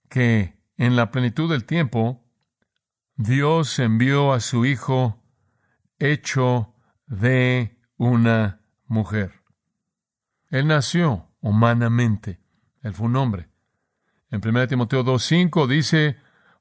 que 0.10 0.58
en 0.78 0.96
la 0.96 1.12
plenitud 1.12 1.50
del 1.50 1.66
tiempo 1.66 2.24
Dios 3.16 3.78
envió 3.80 4.34
a 4.34 4.40
su 4.40 4.66
Hijo 4.66 5.22
hecho 6.00 6.74
de 7.06 7.78
una 7.98 8.62
mujer. 8.88 9.43
Él 10.54 10.68
nació 10.68 11.32
humanamente. 11.42 12.40
Él 12.84 12.94
fue 12.94 13.08
un 13.08 13.16
hombre. 13.16 13.50
En 14.30 14.40
1 14.48 14.68
Timoteo 14.68 15.04
2.5 15.04 15.66
dice, 15.66 16.18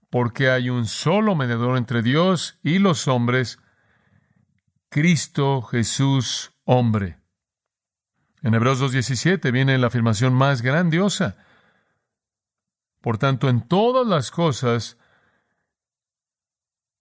porque 0.09 0.49
hay 0.49 0.71
un 0.71 0.87
solo 0.87 1.35
mediador 1.35 1.77
entre 1.77 2.01
Dios 2.01 2.59
y 2.63 2.79
los 2.79 3.07
hombres, 3.07 3.59
Cristo 4.89 5.61
Jesús 5.61 6.55
hombre. 6.65 7.19
En 8.41 8.55
Hebreos 8.55 8.81
2.17 8.81 9.53
viene 9.53 9.77
la 9.77 9.89
afirmación 9.89 10.33
más 10.33 10.63
grandiosa. 10.63 11.37
Por 13.03 13.19
tanto, 13.19 13.51
en 13.51 13.61
todas 13.69 14.07
las 14.07 14.31
cosas, 14.31 14.97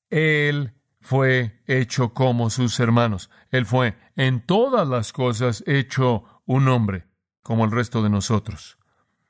Él 0.10 0.74
fue 1.00 1.62
hecho 1.68 2.14
como 2.14 2.50
sus 2.50 2.82
hermanos. 2.82 3.30
Él 3.50 3.66
fue 3.66 3.98
en 4.18 4.46
todas 4.46 4.86
las 4.90 5.14
cosas 5.14 5.64
hecho 5.66 6.41
un 6.52 6.68
hombre, 6.68 7.08
como 7.44 7.64
el 7.64 7.72
resto 7.72 8.04
de 8.04 8.10
nosotros, 8.10 8.78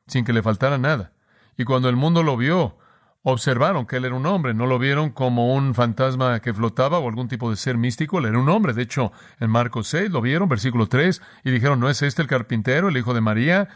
sin 0.07 0.25
que 0.25 0.33
le 0.33 0.41
faltara 0.41 0.79
nada. 0.79 1.13
Y 1.55 1.65
cuando 1.65 1.87
el 1.87 1.95
mundo 1.95 2.23
lo 2.23 2.35
vio, 2.35 2.79
observaron 3.21 3.85
que 3.85 3.97
él 3.97 4.05
era 4.05 4.15
un 4.15 4.25
hombre, 4.25 4.55
no 4.55 4.65
lo 4.65 4.79
vieron 4.79 5.11
como 5.11 5.53
un 5.53 5.75
fantasma 5.75 6.39
que 6.39 6.53
flotaba 6.53 6.97
o 6.97 7.07
algún 7.07 7.27
tipo 7.27 7.51
de 7.51 7.57
ser 7.57 7.77
místico, 7.77 8.17
él 8.17 8.25
era 8.25 8.39
un 8.39 8.49
hombre. 8.49 8.73
De 8.73 8.81
hecho, 8.81 9.11
en 9.39 9.51
Marcos 9.51 9.87
6 9.89 10.09
lo 10.09 10.21
vieron, 10.21 10.49
versículo 10.49 10.87
3, 10.87 11.21
y 11.43 11.51
dijeron, 11.51 11.79
¿no 11.79 11.89
es 11.89 12.01
este 12.01 12.23
el 12.23 12.27
carpintero, 12.27 12.89
el 12.89 12.97
hijo 12.97 13.13
de 13.13 13.21
María? 13.21 13.69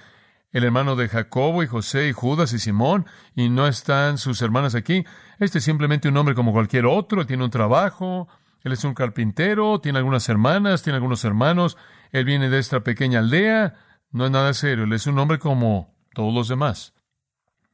el 0.51 0.63
hermano 0.63 0.95
de 0.95 1.09
Jacobo 1.09 1.63
y 1.63 1.67
José 1.67 2.07
y 2.07 2.13
Judas 2.13 2.53
y 2.53 2.59
Simón, 2.59 3.05
y 3.35 3.49
no 3.49 3.67
están 3.67 4.17
sus 4.17 4.41
hermanas 4.41 4.73
aquí. 4.73 5.03
Este 5.37 5.57
es 5.57 5.65
simplemente 5.65 6.07
un 6.07 6.15
hombre 6.15 6.33
como 6.33 6.53
cualquier 6.53 6.85
otro, 6.85 7.25
tiene 7.25 7.43
un 7.43 7.49
trabajo, 7.49 8.29
él 8.63 8.71
es 8.71 8.85
un 8.85 8.93
carpintero, 8.93 9.79
tiene 9.81 9.97
algunas 9.99 10.29
hermanas, 10.29 10.81
tiene 10.81 10.95
algunos 10.95 11.25
hermanos, 11.25 11.77
él 12.15 12.23
viene 12.23 12.49
de 12.49 12.59
esta 12.59 12.79
pequeña 12.79 13.19
aldea, 13.19 13.75
no 14.11 14.25
es 14.25 14.31
nada 14.31 14.53
serio, 14.53 14.85
él 14.85 14.93
es 14.93 15.05
un 15.05 15.19
hombre 15.19 15.37
como 15.37 15.93
todos 16.13 16.33
los 16.33 16.47
demás. 16.47 16.93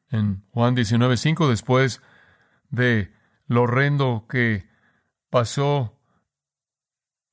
En 0.09 0.43
Juan 0.49 0.75
19:5, 0.75 1.47
después 1.47 2.01
de 2.69 3.13
lo 3.45 3.63
horrendo 3.63 4.25
que 4.27 4.67
pasó 5.29 5.95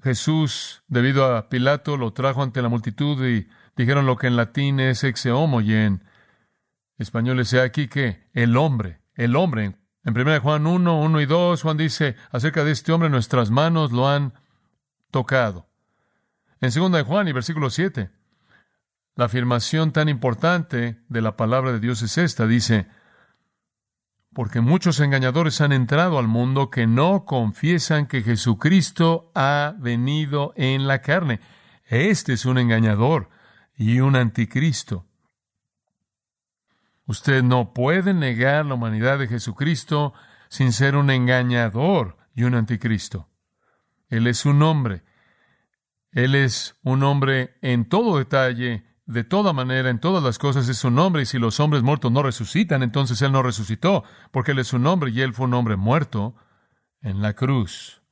Jesús, 0.02 0.84
debido 0.86 1.34
a 1.34 1.48
Pilato, 1.48 1.96
lo 1.96 2.12
trajo 2.12 2.42
ante 2.42 2.60
la 2.60 2.68
multitud 2.68 3.26
y 3.26 3.48
dijeron 3.74 4.04
lo 4.04 4.16
que 4.18 4.26
en 4.26 4.36
latín 4.36 4.78
es 4.78 5.02
ex 5.02 5.24
homo 5.26 5.62
y 5.62 5.74
en 5.74 6.04
español 6.98 7.40
es 7.40 7.54
aquí 7.54 7.88
que 7.88 8.28
el 8.34 8.56
hombre, 8.58 9.00
el 9.14 9.34
hombre. 9.34 9.76
En 10.04 10.18
1 10.18 10.40
Juan 10.42 10.66
1, 10.66 11.00
1 11.00 11.20
y 11.22 11.26
2, 11.26 11.62
Juan 11.62 11.76
dice 11.78 12.16
acerca 12.30 12.64
de 12.64 12.72
este 12.72 12.92
hombre, 12.92 13.08
nuestras 13.08 13.50
manos 13.50 13.92
lo 13.92 14.08
han 14.08 14.34
tocado. 15.10 15.67
En 16.60 16.70
2 16.72 17.04
Juan 17.04 17.28
y 17.28 17.32
versículo 17.32 17.70
7, 17.70 18.10
la 19.14 19.24
afirmación 19.26 19.92
tan 19.92 20.08
importante 20.08 21.00
de 21.08 21.22
la 21.22 21.36
palabra 21.36 21.72
de 21.72 21.80
Dios 21.80 22.02
es 22.02 22.18
esta, 22.18 22.46
dice, 22.46 22.88
porque 24.32 24.60
muchos 24.60 25.00
engañadores 25.00 25.60
han 25.60 25.72
entrado 25.72 26.18
al 26.18 26.28
mundo 26.28 26.70
que 26.70 26.86
no 26.86 27.24
confiesan 27.24 28.06
que 28.06 28.22
Jesucristo 28.22 29.32
ha 29.34 29.74
venido 29.78 30.52
en 30.56 30.86
la 30.86 31.02
carne. 31.02 31.40
Este 31.84 32.34
es 32.34 32.44
un 32.44 32.58
engañador 32.58 33.30
y 33.74 34.00
un 34.00 34.14
anticristo. 34.14 35.06
Usted 37.06 37.42
no 37.42 37.72
puede 37.72 38.14
negar 38.14 38.66
la 38.66 38.74
humanidad 38.74 39.18
de 39.18 39.28
Jesucristo 39.28 40.12
sin 40.48 40.72
ser 40.72 40.94
un 40.94 41.10
engañador 41.10 42.18
y 42.34 42.44
un 42.44 42.54
anticristo. 42.54 43.28
Él 44.08 44.26
es 44.26 44.44
un 44.44 44.62
hombre. 44.62 45.02
Él 46.12 46.34
es 46.34 46.76
un 46.82 47.02
hombre 47.02 47.56
en 47.62 47.88
todo 47.88 48.18
detalle 48.18 48.84
de 49.08 49.24
toda 49.24 49.54
manera, 49.54 49.88
en 49.88 50.00
todas 50.00 50.22
las 50.22 50.38
cosas 50.38 50.68
es 50.68 50.84
un 50.84 50.98
hombre, 50.98 51.22
y 51.22 51.26
si 51.26 51.38
los 51.38 51.60
hombres 51.60 51.82
muertos 51.82 52.12
no 52.12 52.22
resucitan, 52.22 52.82
entonces 52.82 53.20
Él 53.22 53.32
no 53.32 53.42
resucitó, 53.42 54.04
porque 54.30 54.52
Él 54.52 54.58
es 54.58 54.74
un 54.74 54.86
hombre 54.86 55.10
y 55.10 55.22
Él 55.22 55.32
fue 55.32 55.46
un 55.46 55.54
hombre 55.54 55.76
muerto 55.76 56.34
en 57.00 57.22
la 57.22 57.32
cruz. 57.32 58.02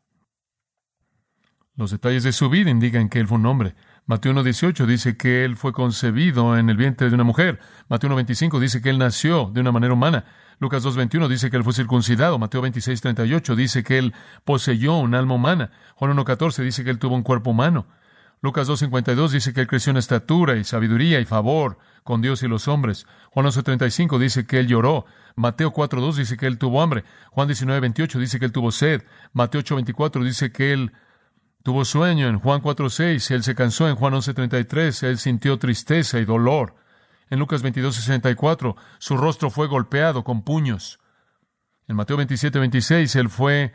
Los 1.74 1.90
detalles 1.90 2.22
de 2.22 2.32
su 2.32 2.48
vida 2.48 2.70
indican 2.70 3.10
que 3.10 3.20
Él 3.20 3.26
fue 3.26 3.36
un 3.36 3.44
hombre. 3.44 3.74
Mateo 4.06 4.32
1.18 4.32 4.86
dice 4.86 5.18
que 5.18 5.44
Él 5.44 5.56
fue 5.56 5.72
concebido 5.72 6.56
en 6.56 6.70
el 6.70 6.78
vientre 6.78 7.08
de 7.08 7.14
una 7.14 7.24
mujer. 7.24 7.60
Mateo 7.88 8.08
1.25 8.08 8.58
dice 8.58 8.80
que 8.80 8.88
Él 8.88 8.98
nació 8.98 9.50
de 9.52 9.60
una 9.60 9.72
manera 9.72 9.92
humana. 9.92 10.24
Lucas 10.58 10.84
2.21 10.84 11.28
dice 11.28 11.50
que 11.50 11.56
Él 11.56 11.64
fue 11.64 11.72
circuncidado. 11.72 12.38
Mateo 12.38 12.62
26.38 12.62 13.54
dice 13.54 13.84
que 13.84 13.98
Él 13.98 14.14
poseyó 14.44 14.96
un 14.96 15.14
alma 15.14 15.34
humana. 15.34 15.70
Juan 15.96 16.16
1.14 16.16 16.62
dice 16.62 16.84
que 16.84 16.90
Él 16.90 16.98
tuvo 16.98 17.14
un 17.14 17.22
cuerpo 17.22 17.50
humano. 17.50 17.86
Lucas 18.42 18.68
2.52 18.68 19.30
dice 19.30 19.52
que 19.52 19.62
él 19.62 19.66
creció 19.66 19.90
en 19.90 19.96
estatura 19.96 20.56
y 20.56 20.64
sabiduría 20.64 21.20
y 21.20 21.24
favor 21.24 21.78
con 22.04 22.20
Dios 22.20 22.42
y 22.42 22.48
los 22.48 22.68
hombres. 22.68 23.06
Juan 23.30 23.46
11.35 23.46 24.18
dice 24.18 24.46
que 24.46 24.60
él 24.60 24.68
lloró. 24.68 25.06
Mateo 25.36 25.72
4.2 25.72 26.14
dice 26.14 26.36
que 26.36 26.46
él 26.46 26.58
tuvo 26.58 26.82
hambre. 26.82 27.04
Juan 27.30 27.48
19.28 27.48 28.18
dice 28.18 28.38
que 28.38 28.44
él 28.44 28.52
tuvo 28.52 28.70
sed. 28.70 29.02
Mateo 29.32 29.62
8.24 29.62 30.22
dice 30.22 30.52
que 30.52 30.72
él 30.72 30.92
tuvo 31.62 31.84
sueño. 31.84 32.28
En 32.28 32.38
Juan 32.38 32.60
4.6 32.60 33.34
él 33.34 33.42
se 33.42 33.54
cansó. 33.54 33.88
En 33.88 33.96
Juan 33.96 34.14
11.33 34.14 35.02
él 35.08 35.18
sintió 35.18 35.58
tristeza 35.58 36.20
y 36.20 36.24
dolor. 36.24 36.74
En 37.28 37.38
Lucas 37.38 37.64
22.64 37.64 38.76
su 38.98 39.16
rostro 39.16 39.50
fue 39.50 39.66
golpeado 39.66 40.24
con 40.24 40.42
puños. 40.42 41.00
En 41.88 41.96
Mateo 41.96 42.16
27.26 42.18 43.18
él 43.18 43.30
fue 43.30 43.72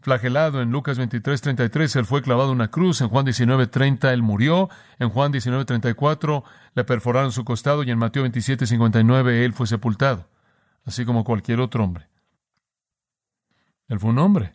flagelado. 0.00 0.62
En 0.62 0.70
Lucas 0.70 0.98
23, 0.98 1.40
33, 1.40 1.96
él 1.96 2.04
fue 2.04 2.22
clavado 2.22 2.50
en 2.50 2.56
una 2.56 2.70
cruz. 2.70 3.00
En 3.00 3.08
Juan 3.08 3.24
19, 3.24 3.66
30, 3.66 4.12
él 4.12 4.22
murió. 4.22 4.68
En 4.98 5.10
Juan 5.10 5.32
19, 5.32 5.64
34, 5.64 6.44
le 6.74 6.84
perforaron 6.84 7.32
su 7.32 7.44
costado. 7.44 7.82
Y 7.82 7.90
en 7.90 7.98
Mateo 7.98 8.22
27, 8.22 8.66
59, 8.66 9.44
él 9.44 9.52
fue 9.52 9.66
sepultado. 9.66 10.28
Así 10.84 11.04
como 11.04 11.24
cualquier 11.24 11.60
otro 11.60 11.84
hombre. 11.84 12.08
Él 13.88 13.98
fue 13.98 14.10
un 14.10 14.18
hombre. 14.18 14.54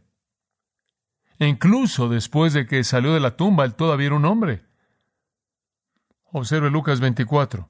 Incluso 1.40 2.08
después 2.08 2.54
de 2.54 2.66
que 2.66 2.84
salió 2.84 3.14
de 3.14 3.20
la 3.20 3.36
tumba, 3.36 3.66
él 3.66 3.76
todavía 3.76 4.08
era 4.08 4.16
un 4.16 4.26
hombre. 4.26 4.64
Observe 6.32 6.70
Lucas 6.70 7.00
24. 7.00 7.70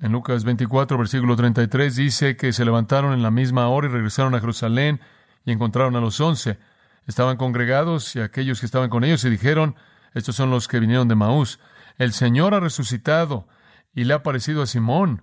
En 0.00 0.12
Lucas 0.12 0.44
24, 0.44 0.98
versículo 0.98 1.36
33, 1.36 1.94
dice 1.94 2.36
que 2.36 2.52
se 2.52 2.64
levantaron 2.64 3.12
en 3.12 3.22
la 3.22 3.30
misma 3.30 3.68
hora 3.68 3.86
y 3.86 3.90
regresaron 3.90 4.34
a 4.34 4.40
Jerusalén 4.40 5.00
y 5.44 5.52
encontraron 5.52 5.94
a 5.96 6.00
los 6.00 6.20
once. 6.20 6.58
Estaban 7.06 7.36
congregados 7.36 8.16
y 8.16 8.20
aquellos 8.20 8.60
que 8.60 8.66
estaban 8.66 8.90
con 8.90 9.04
ellos 9.04 9.24
y 9.24 9.30
dijeron, 9.30 9.76
estos 10.12 10.36
son 10.36 10.50
los 10.50 10.68
que 10.68 10.80
vinieron 10.80 11.08
de 11.08 11.14
Maús, 11.14 11.60
el 11.96 12.12
Señor 12.12 12.54
ha 12.54 12.60
resucitado 12.60 13.46
y 13.94 14.04
le 14.04 14.14
ha 14.14 14.22
parecido 14.22 14.62
a 14.62 14.66
Simón. 14.66 15.22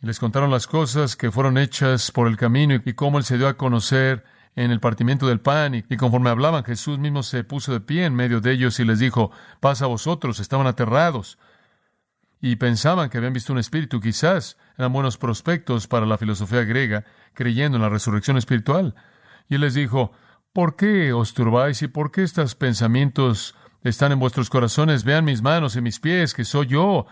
Y 0.00 0.06
les 0.06 0.20
contaron 0.20 0.50
las 0.50 0.68
cosas 0.68 1.16
que 1.16 1.32
fueron 1.32 1.58
hechas 1.58 2.12
por 2.12 2.28
el 2.28 2.36
camino 2.36 2.74
y 2.84 2.92
cómo 2.92 3.18
él 3.18 3.24
se 3.24 3.38
dio 3.38 3.48
a 3.48 3.56
conocer 3.56 4.24
en 4.54 4.70
el 4.70 4.78
partimiento 4.78 5.26
del 5.26 5.40
pan. 5.40 5.74
Y, 5.74 5.82
conforme 5.96 6.30
hablaban, 6.30 6.64
Jesús 6.64 6.98
mismo 7.00 7.24
se 7.24 7.42
puso 7.42 7.72
de 7.72 7.80
pie 7.80 8.04
en 8.04 8.14
medio 8.14 8.40
de 8.40 8.52
ellos 8.52 8.78
y 8.78 8.84
les 8.84 9.00
dijo, 9.00 9.32
pasa 9.58 9.86
a 9.86 9.88
vosotros. 9.88 10.38
Estaban 10.38 10.68
aterrados 10.68 11.38
y 12.40 12.56
pensaban 12.56 13.10
que 13.10 13.18
habían 13.18 13.32
visto 13.32 13.52
un 13.52 13.58
espíritu. 13.58 14.00
Quizás 14.00 14.56
eran 14.76 14.92
buenos 14.92 15.18
prospectos 15.18 15.86
para 15.86 16.06
la 16.06 16.18
filosofía 16.18 16.64
griega, 16.64 17.04
creyendo 17.34 17.76
en 17.76 17.82
la 17.82 17.88
resurrección 17.88 18.36
espiritual. 18.36 18.94
Y 19.48 19.56
él 19.56 19.62
les 19.62 19.74
dijo, 19.74 20.12
¿Por 20.52 20.76
qué 20.76 21.12
os 21.12 21.34
turbáis 21.34 21.82
y 21.82 21.88
por 21.88 22.10
qué 22.10 22.22
estos 22.22 22.54
pensamientos 22.54 23.54
están 23.82 24.12
en 24.12 24.18
vuestros 24.18 24.50
corazones? 24.50 25.04
Vean 25.04 25.24
mis 25.24 25.42
manos 25.42 25.76
y 25.76 25.80
mis 25.80 26.00
pies, 26.00 26.34
que 26.34 26.44
soy 26.44 26.66
yo. 26.66 27.06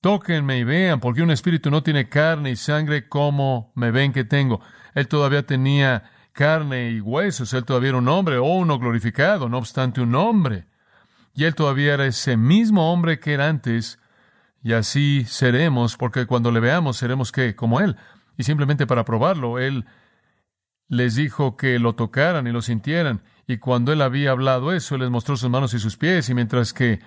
Tóquenme 0.00 0.58
y 0.58 0.64
vean, 0.64 1.00
porque 1.00 1.22
un 1.22 1.30
espíritu 1.30 1.70
no 1.70 1.82
tiene 1.82 2.08
carne 2.08 2.50
y 2.50 2.56
sangre 2.56 3.08
como 3.08 3.72
me 3.76 3.90
ven 3.90 4.12
que 4.12 4.24
tengo. 4.24 4.60
Él 4.94 5.08
todavía 5.08 5.46
tenía 5.46 6.10
carne 6.32 6.90
y 6.90 7.00
huesos, 7.00 7.54
él 7.54 7.64
todavía 7.64 7.90
era 7.90 7.98
un 7.98 8.08
hombre, 8.08 8.36
o 8.36 8.44
uno 8.44 8.78
glorificado, 8.78 9.48
no 9.48 9.56
obstante 9.56 10.02
un 10.02 10.14
hombre. 10.14 10.66
Y 11.34 11.44
él 11.44 11.54
todavía 11.54 11.94
era 11.94 12.06
ese 12.06 12.36
mismo 12.36 12.92
hombre 12.92 13.18
que 13.18 13.34
era 13.34 13.48
antes, 13.48 13.98
y 14.62 14.72
así 14.72 15.24
seremos, 15.26 15.96
porque 15.96 16.26
cuando 16.26 16.50
le 16.50 16.60
veamos 16.60 16.96
seremos 16.96 17.32
que 17.32 17.54
como 17.54 17.80
él. 17.80 17.96
Y 18.38 18.44
simplemente 18.44 18.86
para 18.86 19.04
probarlo, 19.04 19.58
él 19.58 19.84
les 20.88 21.16
dijo 21.16 21.56
que 21.56 21.78
lo 21.78 21.94
tocaran 21.94 22.46
y 22.46 22.52
lo 22.52 22.62
sintieran. 22.62 23.22
Y 23.46 23.58
cuando 23.58 23.92
él 23.92 24.00
había 24.00 24.30
hablado 24.30 24.72
eso, 24.72 24.96
les 24.96 25.10
mostró 25.10 25.36
sus 25.36 25.50
manos 25.50 25.74
y 25.74 25.78
sus 25.78 25.96
pies. 25.96 26.28
Y 26.30 26.34
mientras 26.34 26.72
que 26.72 27.00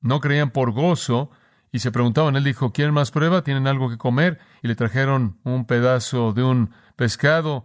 no 0.00 0.20
creían 0.20 0.50
por 0.50 0.72
gozo 0.72 1.30
y 1.72 1.78
se 1.78 1.90
preguntaban, 1.90 2.36
él 2.36 2.44
dijo, 2.44 2.72
¿quieren 2.72 2.94
más 2.94 3.10
prueba? 3.10 3.42
¿Tienen 3.42 3.66
algo 3.66 3.88
que 3.88 3.98
comer? 3.98 4.38
Y 4.62 4.68
le 4.68 4.74
trajeron 4.74 5.38
un 5.44 5.64
pedazo 5.64 6.32
de 6.32 6.42
un 6.42 6.70
pescado 6.96 7.64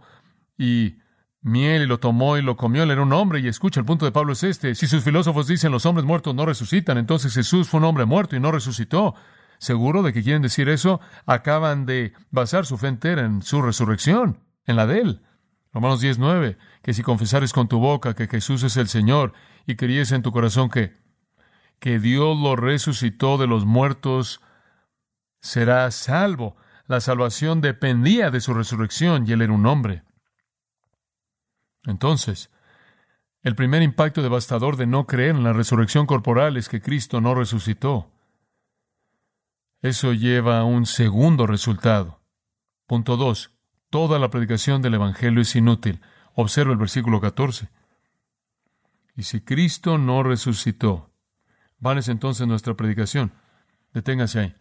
y 0.56 0.96
miel 1.44 1.82
y 1.82 1.86
lo 1.86 2.00
tomó 2.00 2.36
y 2.36 2.42
lo 2.42 2.56
comió. 2.56 2.82
Él 2.82 2.90
era 2.90 3.02
un 3.02 3.12
hombre. 3.12 3.38
Y 3.38 3.46
escucha, 3.46 3.78
el 3.78 3.86
punto 3.86 4.04
de 4.04 4.12
Pablo 4.12 4.32
es 4.32 4.42
este. 4.42 4.74
Si 4.74 4.88
sus 4.88 5.04
filósofos 5.04 5.46
dicen 5.46 5.70
los 5.70 5.86
hombres 5.86 6.04
muertos 6.04 6.34
no 6.34 6.44
resucitan, 6.44 6.98
entonces 6.98 7.32
Jesús 7.32 7.68
fue 7.68 7.78
un 7.78 7.84
hombre 7.84 8.06
muerto 8.06 8.34
y 8.34 8.40
no 8.40 8.50
resucitó. 8.50 9.14
¿Seguro 9.58 10.02
de 10.02 10.12
que 10.12 10.22
quieren 10.24 10.42
decir 10.42 10.68
eso? 10.68 11.00
Acaban 11.26 11.86
de 11.86 12.12
basar 12.30 12.66
su 12.66 12.76
fe 12.76 12.88
entera 12.88 13.24
en 13.24 13.42
su 13.42 13.62
resurrección 13.62 14.40
en 14.66 14.76
la 14.76 14.86
de 14.86 14.98
Él. 14.98 15.22
Romanos 15.72 16.00
10, 16.00 16.18
que 16.82 16.94
si 16.94 17.02
confesares 17.02 17.52
con 17.52 17.68
tu 17.68 17.78
boca 17.78 18.14
que 18.14 18.28
Jesús 18.28 18.62
es 18.62 18.76
el 18.76 18.88
Señor 18.88 19.32
y 19.66 19.76
crees 19.76 20.12
en 20.12 20.22
tu 20.22 20.32
corazón 20.32 20.70
que, 20.70 20.96
que 21.78 21.98
Dios 21.98 22.38
lo 22.38 22.56
resucitó 22.56 23.38
de 23.38 23.46
los 23.46 23.64
muertos, 23.64 24.40
serás 25.40 25.94
salvo. 25.94 26.56
La 26.86 27.00
salvación 27.00 27.60
dependía 27.60 28.30
de 28.30 28.40
su 28.40 28.54
resurrección 28.54 29.24
y 29.26 29.32
Él 29.32 29.42
era 29.42 29.52
un 29.52 29.66
hombre. 29.66 30.02
Entonces, 31.86 32.50
el 33.42 33.54
primer 33.54 33.82
impacto 33.82 34.22
devastador 34.22 34.76
de 34.76 34.86
no 34.86 35.06
creer 35.06 35.36
en 35.36 35.44
la 35.44 35.52
resurrección 35.52 36.06
corporal 36.06 36.56
es 36.56 36.68
que 36.68 36.80
Cristo 36.80 37.20
no 37.20 37.34
resucitó. 37.34 38.10
Eso 39.82 40.14
lleva 40.14 40.60
a 40.60 40.64
un 40.64 40.86
segundo 40.86 41.46
resultado. 41.46 42.20
Punto 42.86 43.18
2. 43.18 43.50
Toda 43.90 44.18
la 44.18 44.30
predicación 44.30 44.80
del 44.80 44.94
Evangelio 44.94 45.42
es 45.42 45.54
inútil. 45.56 46.00
Observa 46.34 46.72
el 46.72 46.78
versículo 46.78 47.20
14. 47.20 47.68
Y 49.14 49.24
si 49.24 49.42
Cristo 49.42 49.98
no 49.98 50.22
resucitó, 50.22 51.10
van 51.78 51.98
es 51.98 52.08
entonces 52.08 52.46
nuestra 52.46 52.74
predicación. 52.74 53.32
Deténgase 53.92 54.40
ahí. 54.40 54.54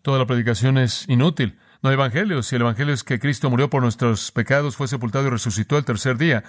Toda 0.00 0.18
la 0.18 0.26
predicación 0.26 0.78
es 0.78 1.08
inútil. 1.08 1.58
No 1.82 1.90
hay 1.90 1.94
evangelio. 1.94 2.42
Si 2.42 2.56
el 2.56 2.62
evangelio 2.62 2.94
es 2.94 3.02
que 3.02 3.18
Cristo 3.18 3.50
murió 3.50 3.68
por 3.68 3.82
nuestros 3.82 4.30
pecados, 4.30 4.76
fue 4.76 4.88
sepultado 4.88 5.26
y 5.26 5.30
resucitó 5.30 5.76
el 5.76 5.84
tercer 5.84 6.16
día, 6.16 6.44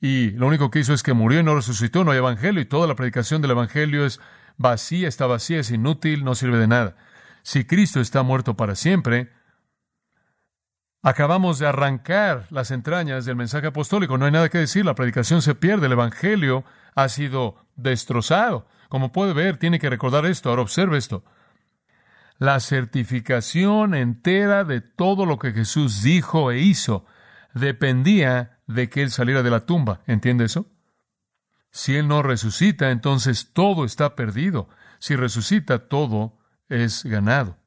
y 0.00 0.30
lo 0.32 0.46
único 0.48 0.70
que 0.70 0.80
hizo 0.80 0.92
es 0.92 1.02
que 1.02 1.14
murió 1.14 1.40
y 1.40 1.42
no 1.42 1.54
resucitó, 1.54 2.04
no 2.04 2.10
hay 2.10 2.18
evangelio. 2.18 2.60
Y 2.60 2.66
toda 2.66 2.86
la 2.86 2.96
predicación 2.96 3.40
del 3.40 3.52
evangelio 3.52 4.04
es 4.04 4.20
vacía, 4.58 5.08
está 5.08 5.26
vacía, 5.26 5.60
es 5.60 5.70
inútil, 5.70 6.24
no 6.24 6.34
sirve 6.34 6.58
de 6.58 6.66
nada. 6.66 6.96
Si 7.42 7.64
Cristo 7.64 8.00
está 8.00 8.22
muerto 8.22 8.54
para 8.56 8.74
siempre, 8.74 9.30
Acabamos 11.06 11.60
de 11.60 11.68
arrancar 11.68 12.48
las 12.50 12.72
entrañas 12.72 13.24
del 13.24 13.36
mensaje 13.36 13.68
apostólico. 13.68 14.18
No 14.18 14.24
hay 14.24 14.32
nada 14.32 14.48
que 14.48 14.58
decir. 14.58 14.84
La 14.84 14.96
predicación 14.96 15.40
se 15.40 15.54
pierde. 15.54 15.86
El 15.86 15.92
Evangelio 15.92 16.64
ha 16.96 17.08
sido 17.08 17.64
destrozado. 17.76 18.66
Como 18.88 19.12
puede 19.12 19.32
ver, 19.32 19.56
tiene 19.56 19.78
que 19.78 19.88
recordar 19.88 20.26
esto. 20.26 20.50
Ahora 20.50 20.62
observe 20.62 20.98
esto. 20.98 21.22
La 22.38 22.60
certificación 22.60 23.94
entera 23.94 24.64
de 24.64 24.80
todo 24.80 25.24
lo 25.24 25.38
que 25.38 25.52
Jesús 25.52 26.02
dijo 26.02 26.50
e 26.50 26.60
hizo 26.60 27.06
dependía 27.54 28.60
de 28.66 28.90
que 28.90 29.02
Él 29.02 29.10
saliera 29.10 29.42
de 29.42 29.50
la 29.50 29.64
tumba. 29.64 30.02
¿Entiende 30.06 30.44
eso? 30.44 30.70
Si 31.70 31.96
Él 31.96 32.08
no 32.08 32.22
resucita, 32.22 32.90
entonces 32.90 33.52
todo 33.52 33.84
está 33.84 34.14
perdido. 34.14 34.68
Si 34.98 35.16
resucita, 35.16 35.88
todo 35.88 36.38
es 36.68 37.04
ganado. 37.04 37.58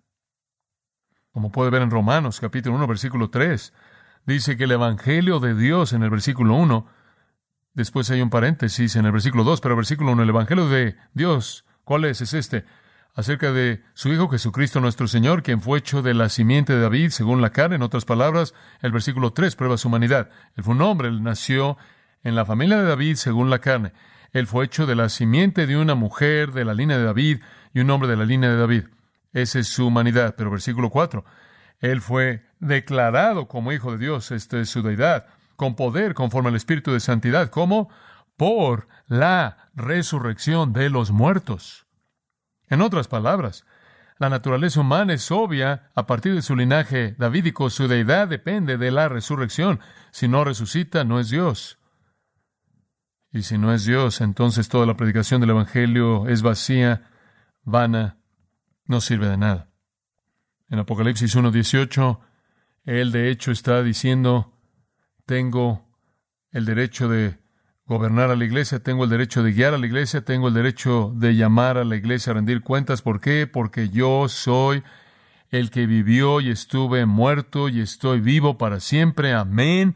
Como 1.31 1.51
puede 1.51 1.71
ver 1.71 1.81
en 1.81 1.91
Romanos 1.91 2.39
capítulo 2.39 2.75
1, 2.75 2.87
versículo 2.87 3.29
3, 3.29 3.73
dice 4.25 4.57
que 4.57 4.65
el 4.65 4.71
Evangelio 4.71 5.39
de 5.39 5.55
Dios 5.55 5.93
en 5.93 6.03
el 6.03 6.09
versículo 6.09 6.55
1, 6.55 6.87
después 7.73 8.09
hay 8.11 8.21
un 8.21 8.29
paréntesis 8.29 8.95
en 8.95 9.05
el 9.05 9.11
versículo 9.11 9.43
2, 9.43 9.61
pero 9.61 9.75
versículo 9.75 10.11
1, 10.11 10.23
el 10.23 10.29
Evangelio 10.29 10.67
de 10.67 10.97
Dios, 11.13 11.65
¿cuál 11.83 12.05
es? 12.05 12.21
Es 12.21 12.33
este, 12.33 12.65
acerca 13.15 13.51
de 13.51 13.83
su 13.93 14.13
Hijo 14.13 14.29
Jesucristo 14.29 14.79
nuestro 14.79 15.07
Señor, 15.07 15.43
quien 15.43 15.61
fue 15.61 15.79
hecho 15.79 16.01
de 16.01 16.13
la 16.13 16.29
simiente 16.29 16.73
de 16.73 16.81
David 16.81 17.09
según 17.09 17.41
la 17.41 17.49
carne. 17.49 17.75
En 17.75 17.81
otras 17.81 18.05
palabras, 18.05 18.53
el 18.81 18.91
versículo 18.91 19.33
3 19.33 19.55
prueba 19.55 19.77
su 19.77 19.87
humanidad. 19.87 20.29
Él 20.55 20.63
fue 20.63 20.75
un 20.75 20.81
hombre, 20.81 21.09
él 21.09 21.23
nació 21.23 21.77
en 22.23 22.35
la 22.35 22.45
familia 22.45 22.77
de 22.77 22.87
David 22.87 23.15
según 23.15 23.49
la 23.49 23.59
carne. 23.59 23.93
Él 24.31 24.47
fue 24.47 24.65
hecho 24.65 24.85
de 24.85 24.95
la 24.95 25.09
simiente 25.09 25.65
de 25.67 25.77
una 25.77 25.95
mujer 25.95 26.51
de 26.51 26.65
la 26.65 26.73
línea 26.73 26.97
de 26.97 27.05
David 27.05 27.41
y 27.73 27.79
un 27.79 27.89
hombre 27.89 28.09
de 28.09 28.17
la 28.17 28.25
línea 28.25 28.49
de 28.49 28.57
David. 28.57 28.83
Esa 29.33 29.59
es 29.59 29.67
su 29.67 29.87
humanidad. 29.87 30.35
Pero 30.37 30.51
versículo 30.51 30.89
4. 30.89 31.23
Él 31.79 32.01
fue 32.01 32.45
declarado 32.59 33.47
como 33.47 33.71
Hijo 33.71 33.91
de 33.91 33.97
Dios. 33.97 34.31
Esta 34.31 34.59
es 34.59 34.69
su 34.69 34.81
deidad. 34.81 35.27
Con 35.55 35.75
poder 35.75 36.13
conforme 36.13 36.49
al 36.49 36.55
Espíritu 36.55 36.91
de 36.91 36.99
Santidad. 36.99 37.49
¿Cómo? 37.49 37.89
Por 38.37 38.87
la 39.07 39.69
resurrección 39.73 40.73
de 40.73 40.89
los 40.89 41.11
muertos. 41.11 41.88
En 42.69 42.81
otras 42.81 43.07
palabras, 43.07 43.65
la 44.19 44.29
naturaleza 44.29 44.81
humana 44.81 45.13
es 45.13 45.31
obvia 45.31 45.91
a 45.95 46.05
partir 46.05 46.35
de 46.35 46.41
su 46.41 46.55
linaje 46.55 47.15
davídico. 47.17 47.69
Su 47.69 47.87
deidad 47.87 48.27
depende 48.27 48.77
de 48.77 48.91
la 48.91 49.09
resurrección. 49.09 49.79
Si 50.11 50.27
no 50.27 50.43
resucita, 50.43 51.03
no 51.03 51.19
es 51.19 51.29
Dios. 51.29 51.79
Y 53.31 53.43
si 53.43 53.57
no 53.57 53.73
es 53.73 53.85
Dios, 53.85 54.21
entonces 54.21 54.69
toda 54.69 54.85
la 54.85 54.97
predicación 54.97 55.39
del 55.39 55.51
Evangelio 55.51 56.27
es 56.27 56.41
vacía, 56.41 57.09
vana, 57.63 58.17
no 58.85 59.01
sirve 59.01 59.27
de 59.29 59.37
nada. 59.37 59.69
En 60.69 60.79
Apocalipsis 60.79 61.35
1.18, 61.35 62.19
Él 62.85 63.11
de 63.11 63.29
hecho 63.29 63.51
está 63.51 63.81
diciendo, 63.83 64.57
tengo 65.25 65.87
el 66.51 66.65
derecho 66.65 67.07
de 67.07 67.37
gobernar 67.89 68.29
a 68.29 68.35
la 68.35 68.45
iglesia, 68.45 68.79
tengo 68.79 69.03
el 69.03 69.09
derecho 69.09 69.41
de 69.41 69.51
guiar 69.51 69.73
a 69.73 69.79
la 69.79 69.87
iglesia, 69.87 70.21
tengo 70.21 70.47
el 70.47 70.53
derecho 70.53 71.11
de 71.15 71.35
llamar 71.35 71.79
a 71.79 71.83
la 71.83 71.95
iglesia 71.95 72.31
a 72.31 72.35
rendir 72.35 72.61
cuentas. 72.61 73.01
¿Por 73.01 73.19
qué? 73.19 73.47
Porque 73.47 73.89
yo 73.89 74.29
soy 74.29 74.83
el 75.49 75.71
que 75.71 75.87
vivió 75.87 76.39
y 76.39 76.51
estuve 76.51 77.07
muerto 77.07 77.67
y 77.67 77.81
estoy 77.81 78.21
vivo 78.21 78.59
para 78.59 78.79
siempre. 78.79 79.33
Amén. 79.33 79.95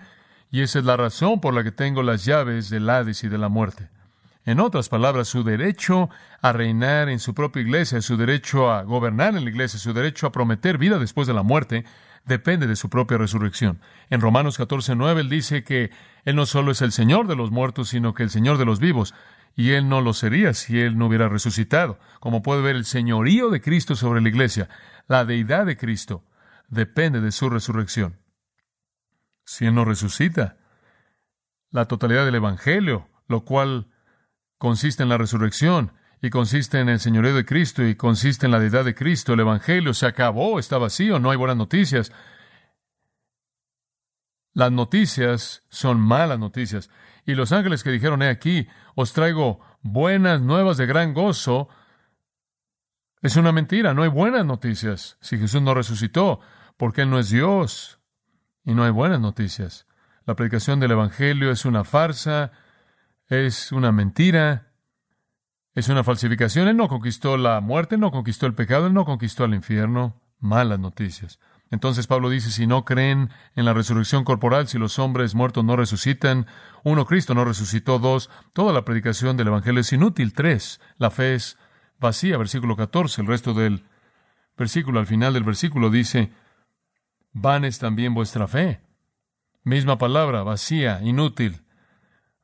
Y 0.50 0.62
esa 0.62 0.80
es 0.80 0.86
la 0.86 0.98
razón 0.98 1.40
por 1.40 1.54
la 1.54 1.64
que 1.64 1.72
tengo 1.72 2.02
las 2.02 2.26
llaves 2.26 2.72
del 2.72 2.90
Hades 2.90 3.24
y 3.24 3.30
de 3.30 3.38
la 3.38 3.50
muerte. 3.50 3.90
En 4.44 4.60
otras 4.60 4.90
palabras, 4.90 5.28
su 5.28 5.44
derecho 5.44 6.10
a 6.42 6.52
reinar 6.52 7.10
en 7.10 7.20
su 7.20 7.36
propia 7.36 7.62
iglesia, 7.62 8.02
su 8.02 8.18
derecho 8.18 8.72
a 8.72 8.82
gobernar 8.82 9.38
en 9.38 9.44
la 9.44 9.52
iglesia, 9.52 9.80
su 9.80 9.94
derecho 9.94 10.26
a 10.26 10.32
prometer 10.32 10.80
vida 10.80 10.98
después 10.98 11.28
de 11.28 11.36
la 11.36 11.44
muerte, 11.44 11.86
depende 12.26 12.68
de 12.68 12.76
su 12.76 12.90
propia 12.90 13.18
resurrección. 13.18 13.82
En 14.10 14.22
Romanos 14.22 14.58
14, 14.58 14.96
9, 14.96 15.22
él 15.22 15.30
dice 15.30 15.64
que 15.64 15.92
él 16.26 16.36
no 16.36 16.46
solo 16.46 16.72
es 16.72 16.82
el 16.82 16.92
Señor 16.92 17.28
de 17.28 17.36
los 17.36 17.52
muertos, 17.52 17.90
sino 17.90 18.14
que 18.14 18.24
el 18.24 18.30
Señor 18.30 18.58
de 18.58 18.66
los 18.66 18.80
vivos. 18.80 19.14
Y 19.56 19.72
él 19.72 19.88
no 19.88 20.02
lo 20.02 20.14
sería 20.14 20.54
si 20.54 20.80
él 20.80 20.98
no 20.98 21.08
hubiera 21.08 21.30
resucitado. 21.30 22.00
Como 22.20 22.42
puede 22.42 22.62
ver, 22.62 22.76
el 22.76 22.86
señorío 22.86 23.50
de 23.50 23.62
Cristo 23.62 23.96
sobre 23.96 24.22
la 24.22 24.30
iglesia, 24.30 24.68
la 25.08 25.26
deidad 25.26 25.66
de 25.66 25.78
Cristo, 25.78 26.24
depende 26.70 27.22
de 27.22 27.32
su 27.32 27.50
resurrección 27.50 28.18
si 29.46 29.66
Él 29.66 29.76
no 29.76 29.86
resucita. 29.86 30.58
La 31.72 31.86
totalidad 31.86 32.26
del 32.26 32.36
Evangelio, 32.36 33.10
lo 33.28 33.46
cual 33.46 33.88
consiste 34.58 35.04
en 35.04 35.10
la 35.10 35.18
resurrección 35.18 35.94
y 36.24 36.30
consiste 36.30 36.80
en 36.80 36.88
el 36.88 37.02
señorío 37.02 37.36
de 37.36 37.44
Cristo 37.44 37.86
y 37.86 37.96
consiste 37.96 38.46
en 38.46 38.54
la 38.54 38.60
deidad 38.60 38.86
de 38.86 38.96
Cristo. 38.96 39.34
El 39.34 39.42
Evangelio 39.42 39.94
se 39.94 40.06
acabó, 40.06 40.58
está 40.58 40.78
vacío, 40.78 41.20
no 41.20 41.30
hay 41.30 41.36
buenas 41.36 41.58
noticias. 41.58 42.14
Las 44.54 44.72
noticias 44.72 45.66
son 45.68 46.00
malas 46.00 46.40
noticias. 46.40 46.90
Y 47.26 47.36
los 47.36 47.52
ángeles 47.52 47.84
que 47.84 47.92
dijeron, 47.92 48.22
he 48.22 48.30
aquí, 48.30 48.70
os 48.96 49.12
traigo 49.12 49.60
buenas 49.82 50.40
nuevas 50.40 50.78
de 50.78 50.86
gran 50.86 51.14
gozo, 51.14 51.68
es 53.22 53.36
una 53.36 53.52
mentira, 53.52 53.94
no 53.94 54.04
hay 54.04 54.10
buenas 54.10 54.46
noticias 54.46 55.18
si 55.20 55.38
Jesús 55.38 55.62
no 55.62 55.74
resucitó, 55.74 56.40
porque 56.78 57.02
Él 57.02 57.10
no 57.10 57.20
es 57.20 57.32
Dios. 57.32 58.00
Y 58.64 58.74
no 58.74 58.86
hay 58.86 58.92
buenas 58.92 59.20
noticias. 59.20 59.88
La 60.26 60.38
predicación 60.38 60.80
del 60.80 60.92
Evangelio 60.92 61.52
es 61.52 61.66
una 61.66 61.84
farsa, 61.84 62.54
es 63.28 63.74
una 63.74 63.92
mentira, 63.92 64.73
es 65.76 65.90
una 65.90 66.04
falsificación. 66.04 66.68
Él 66.68 66.78
no 66.78 66.88
conquistó 66.88 67.38
la 67.38 67.62
muerte, 67.62 67.98
no 67.98 68.12
conquistó 68.12 68.46
el 68.46 68.54
pecado, 68.54 68.88
él 68.88 68.94
no 68.94 69.06
conquistó 69.06 69.46
el 69.46 69.54
infierno. 69.54 70.22
Malas 70.40 70.80
noticias. 70.80 71.40
Entonces 71.72 72.06
Pablo 72.06 72.30
dice, 72.30 72.52
si 72.52 72.68
no 72.68 72.86
creen 72.86 73.32
en 73.56 73.66
la 73.66 73.74
resurrección 73.74 74.24
corporal, 74.26 74.68
si 74.68 74.78
los 74.78 75.00
hombres 75.00 75.34
muertos 75.34 75.64
no 75.64 75.76
resucitan, 75.76 76.46
uno, 76.84 77.06
Cristo 77.06 77.34
no 77.34 77.46
resucitó, 77.46 77.98
dos, 77.98 78.30
toda 78.54 78.74
la 78.74 78.86
predicación 78.86 79.38
del 79.38 79.48
Evangelio 79.48 79.82
es 79.82 79.92
inútil, 79.92 80.34
tres, 80.34 80.80
la 80.98 81.10
fe 81.10 81.34
es 81.34 81.58
vacía, 82.00 82.38
versículo 82.38 82.76
14, 82.76 83.22
el 83.22 83.28
resto 83.28 83.56
del 83.56 83.86
versículo, 84.56 85.00
al 85.00 85.08
final 85.08 85.34
del 85.34 85.44
versículo 85.44 85.90
dice, 85.90 86.32
Van 87.32 87.66
es 87.66 87.80
también 87.80 88.14
vuestra 88.14 88.48
fe. 88.48 88.82
Misma 89.64 89.98
palabra, 89.98 90.44
vacía, 90.44 91.00
inútil. 91.02 91.63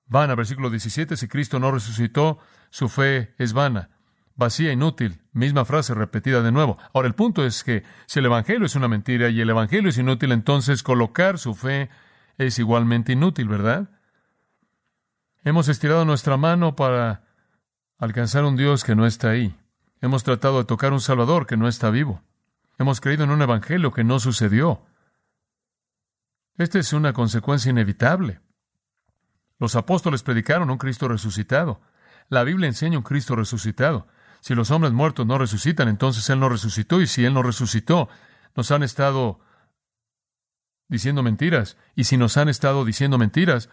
Vana, 0.09 0.33
versículo 0.33 0.71
17, 0.71 1.15
si 1.15 1.27
Cristo 1.27 1.59
no 1.59 1.71
resucitó, 1.71 2.39
su 2.71 2.89
fe 2.89 3.35
es 3.37 3.53
vana. 3.53 3.91
Vacía, 4.35 4.71
inútil. 4.71 5.21
Misma 5.33 5.65
frase 5.65 5.93
repetida 5.93 6.41
de 6.41 6.51
nuevo. 6.51 6.79
Ahora, 6.93 7.07
el 7.07 7.13
punto 7.13 7.45
es 7.45 7.63
que 7.63 7.83
si 8.07 8.19
el 8.19 8.25
Evangelio 8.25 8.65
es 8.65 8.75
una 8.75 8.87
mentira 8.87 9.29
y 9.29 9.39
el 9.39 9.49
Evangelio 9.49 9.89
es 9.89 9.97
inútil, 9.97 10.31
entonces 10.31 10.81
colocar 10.81 11.37
su 11.37 11.53
fe 11.53 11.89
es 12.37 12.57
igualmente 12.57 13.11
inútil, 13.11 13.47
¿verdad? 13.47 13.89
Hemos 15.43 15.67
estirado 15.67 16.05
nuestra 16.05 16.37
mano 16.37 16.75
para 16.75 17.23
alcanzar 17.99 18.45
un 18.45 18.55
Dios 18.55 18.83
que 18.83 18.95
no 18.95 19.05
está 19.05 19.29
ahí. 19.29 19.55
Hemos 20.01 20.23
tratado 20.23 20.57
de 20.57 20.65
tocar 20.65 20.91
un 20.91 21.01
Salvador 21.01 21.45
que 21.45 21.57
no 21.57 21.67
está 21.67 21.91
vivo. 21.91 22.23
Hemos 22.79 22.99
creído 22.99 23.25
en 23.25 23.31
un 23.31 23.41
evangelio 23.41 23.91
que 23.91 24.03
no 24.03 24.19
sucedió. 24.19 24.85
Esta 26.57 26.79
es 26.79 26.93
una 26.93 27.13
consecuencia 27.13 27.69
inevitable. 27.69 28.39
Los 29.59 29.75
apóstoles 29.75 30.23
predicaron 30.23 30.69
un 30.69 30.77
Cristo 30.77 31.07
resucitado. 31.07 31.81
La 32.29 32.43
Biblia 32.43 32.67
enseña 32.67 32.97
un 32.97 33.03
Cristo 33.03 33.35
resucitado. 33.35 34.07
Si 34.39 34.55
los 34.55 34.71
hombres 34.71 34.93
muertos 34.93 35.25
no 35.25 35.37
resucitan, 35.37 35.89
entonces 35.89 36.29
Él 36.29 36.39
no 36.39 36.49
resucitó. 36.49 37.01
Y 37.01 37.07
si 37.07 37.25
Él 37.25 37.33
no 37.33 37.43
resucitó, 37.43 38.09
nos 38.55 38.71
han 38.71 38.83
estado 38.83 39.39
diciendo 40.87 41.21
mentiras. 41.23 41.77
Y 41.95 42.05
si 42.05 42.17
nos 42.17 42.37
han 42.37 42.49
estado 42.49 42.85
diciendo 42.85 43.17
mentiras, 43.17 43.69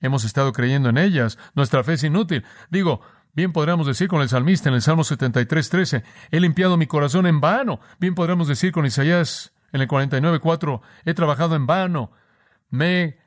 hemos 0.00 0.24
estado 0.24 0.52
creyendo 0.52 0.88
en 0.88 0.98
ellas. 0.98 1.38
Nuestra 1.54 1.82
fe 1.82 1.94
es 1.94 2.04
inútil. 2.04 2.44
Digo, 2.70 3.02
Bien 3.38 3.52
podríamos 3.52 3.86
decir 3.86 4.08
con 4.08 4.20
el 4.20 4.28
salmista 4.28 4.68
en 4.68 4.74
el 4.74 4.82
Salmo 4.82 5.04
73, 5.04 5.68
13, 5.68 6.04
he 6.32 6.40
limpiado 6.40 6.76
mi 6.76 6.88
corazón 6.88 7.24
en 7.24 7.40
vano. 7.40 7.78
Bien 8.00 8.16
podríamos 8.16 8.48
decir 8.48 8.72
con 8.72 8.84
Isaías 8.84 9.52
en 9.70 9.80
el 9.80 9.86
49, 9.86 10.40
4, 10.40 10.82
he 11.04 11.14
trabajado 11.14 11.54
en 11.54 11.64
vano. 11.64 12.10
Me 12.68 13.04
he 13.04 13.18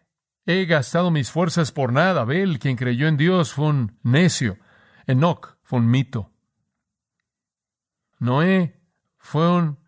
gastado 0.45 1.11
mis 1.11 1.31
fuerzas 1.31 1.71
por 1.71 1.93
nada. 1.93 2.21
Abel, 2.21 2.59
quien 2.59 2.75
creyó 2.75 3.07
en 3.07 3.17
Dios, 3.17 3.53
fue 3.53 3.67
un 3.67 3.97
necio. 4.03 4.57
Enoch 5.07 5.57
fue 5.63 5.79
un 5.79 5.89
mito. 5.89 6.31
Noé 8.19 8.79
fue 9.17 9.49
un 9.49 9.79